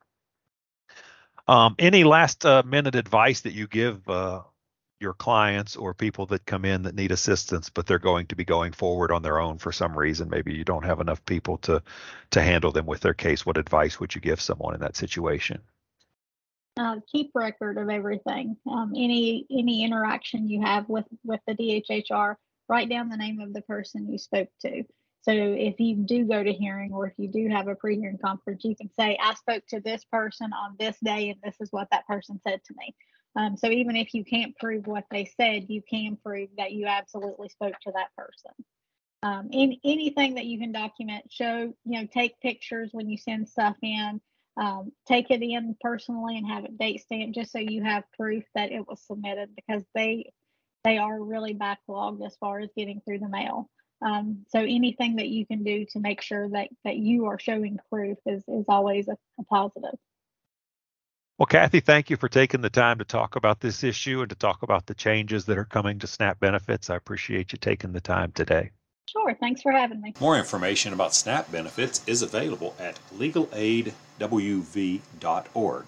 Um, 1.47 1.75
any 1.80 2.03
last 2.03 2.45
uh, 2.45 2.62
minute 2.65 2.95
advice 2.95 3.41
that 3.41 3.53
you 3.53 3.67
give 3.67 4.08
uh, 4.10 4.41
your 4.99 5.13
clients 5.13 5.75
or 5.75 5.93
people 5.93 6.25
that 6.27 6.45
come 6.45 6.65
in 6.65 6.84
that 6.84 6.95
need 6.95 7.12
assistance, 7.12 7.69
but 7.69 7.86
they're 7.86 7.99
going 7.99 8.27
to 8.27 8.36
be 8.36 8.45
going 8.45 8.73
forward 8.73 9.12
on 9.12 9.21
their 9.21 9.39
own 9.39 9.58
for 9.58 9.71
some 9.71 9.97
reason? 9.97 10.30
Maybe 10.30 10.53
you 10.53 10.63
don't 10.63 10.86
have 10.86 10.99
enough 10.99 11.23
people 11.25 11.58
to 11.60 11.82
to 12.32 12.41
handle 12.41 12.71
them 12.71 12.86
with 12.86 13.01
their 13.01 13.13
case. 13.13 13.45
What 13.45 13.58
advice 13.58 13.99
would 13.99 14.13
you 14.13 14.21
give 14.21 14.41
someone 14.41 14.73
in 14.73 14.82
that 14.82 14.97
situation? 14.97 15.62
Uh, 16.78 16.98
keep 17.12 17.32
record 17.34 17.78
of 17.78 17.90
everything. 17.90 18.56
Um, 18.70 18.94
any 18.96 19.46
any 19.52 19.84
interaction 19.84 20.48
you 20.48 20.62
have 20.62 20.88
with 20.88 21.06
with 21.24 21.42
the 21.48 21.56
DHHR, 21.56 22.36
write 22.70 22.90
down 22.90 23.10
the 23.10 23.18
name 23.18 23.40
of 23.40 23.54
the 23.54 23.62
person 23.63 24.12
you 24.12 24.18
spoke 24.18 24.50
to. 24.62 24.84
So 25.22 25.32
if 25.34 25.80
you 25.80 25.96
do 25.96 26.26
go 26.26 26.42
to 26.42 26.54
hearing 26.54 26.94
or 26.94 27.08
if 27.08 27.13
you 27.18 27.28
do 27.28 27.50
have 27.50 27.68
a 27.68 27.76
pre-hearing 27.76 28.20
conference, 28.24 28.63
you 28.63 28.76
can 28.76 28.90
say, 28.94 29.18
"I 29.22 29.34
spoke 29.34 29.66
to 29.70 29.80
this 29.80 30.06
person 30.06 30.52
on 30.54 30.76
this 30.80 30.98
day, 31.04 31.30
and 31.30 31.42
this 31.44 31.56
is 31.60 31.72
what 31.72 31.90
that 31.92 32.08
person 32.08 32.40
said 32.48 32.62
to 32.63 32.74
me." 32.78 32.96
Um, 33.36 33.58
so 33.58 33.70
even 33.70 33.96
if 33.96 34.13
you 34.13 34.24
can't 34.24 34.56
prove 34.58 34.88
what 34.88 35.06
they 35.12 35.26
said, 35.26 35.70
you 35.70 35.82
can 35.90 36.18
prove 36.18 36.50
that 36.58 36.72
you 36.72 36.88
absolutely 36.88 37.50
spoke 37.50 37.76
to 37.82 37.92
that 37.94 38.10
person. 38.18 38.52
Um, 39.24 39.50
in, 39.52 39.78
anything 39.84 40.36
that 40.36 40.46
you 40.46 40.60
can 40.60 40.72
document, 40.72 41.26
show, 41.32 41.74
you 41.86 42.02
know, 42.02 42.08
take 42.12 42.40
pictures 42.40 42.90
when 42.94 43.10
you 43.10 43.18
send 43.18 43.50
stuff 43.50 43.76
in 43.82 44.22
um, 44.58 44.91
take 45.08 45.30
it 45.30 45.41
in 45.41 45.76
personally 45.80 46.38
and 46.38 46.48
have 46.48 46.65
it 46.65 46.78
date 46.78 47.02
stamped 47.02 47.36
just 47.36 47.52
so 47.52 47.60
you 47.60 47.84
have 47.84 48.04
proof 48.17 48.43
that 48.56 48.72
it 48.72 48.88
was 48.88 49.02
submitted 49.06 49.50
because 49.56 49.84
they 49.93 50.32
they 50.84 50.98
are 50.98 51.22
really 51.22 51.54
backlogged 51.54 52.26
as 52.26 52.36
far 52.38 52.60
as 52.60 52.70
getting 52.76 53.02
through 53.02 53.20
the 53.20 53.30
mail. 53.30 53.70
Um, 54.02 54.46
so 54.50 54.60
anything 54.60 55.17
that 55.17 55.28
you 55.28 55.46
can 55.46 55.63
do 55.63 55.86
to 55.91 56.00
make 56.00 56.22
sure 56.22 56.50
that 56.50 56.70
that 56.84 56.98
you 56.98 57.26
are 57.26 57.39
showing 57.39 57.80
proof 57.89 58.17
is 58.26 58.43
is 58.48 58.65
always 58.67 59.08
a, 59.08 59.17
a 59.39 59.43
positive. 59.43 59.98
Well, 61.38 61.46
Cathy, 61.46 61.82
thank 61.82 62.10
you 62.10 62.17
for 62.17 62.30
taking 62.30 62.62
the 62.62 62.70
time 62.70 62.98
to 62.98 63.06
talk 63.06 63.36
about 63.36 63.60
this 63.60 63.84
issue 63.84 64.22
and 64.22 64.30
to 64.30 64.36
talk 64.36 64.63
about 64.63 64.88
the 64.88 64.96
changes 64.96 65.46
that 65.46 65.58
are 65.60 65.65
coming 65.65 66.00
to 66.00 66.08
SNAP 66.08 66.39
benefits. 66.39 66.89
I 66.89 66.96
appreciate 66.96 67.52
you 67.52 67.60
taking 67.60 67.91
the 67.91 68.02
time 68.02 68.32
today. 68.32 68.72
Sure. 69.08 69.34
Thanks 69.34 69.62
for 69.62 69.72
having 69.72 70.02
me. 70.02 70.13
More 70.20 70.38
information 70.38 70.91
about 70.93 71.15
SNAP 71.15 71.52
benefits 71.52 72.02
is 72.06 72.22
available 72.22 72.76
at 72.78 73.00
legalaidwv.org. 73.17 75.86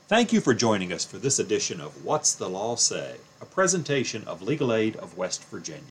Thank 0.08 0.32
you 0.32 0.40
for 0.40 0.54
joining 0.54 0.94
us 0.94 1.04
for 1.04 1.18
this 1.18 1.40
edition 1.40 1.82
of 1.82 2.06
What's 2.06 2.36
the 2.36 2.50
Law 2.50 2.76
Say, 2.76 3.16
a 3.42 3.46
presentation 3.46 4.24
of 4.28 4.42
Legal 4.42 4.74
Aid 4.74 4.96
of 4.98 5.18
West 5.18 5.44
Virginia. 5.46 5.82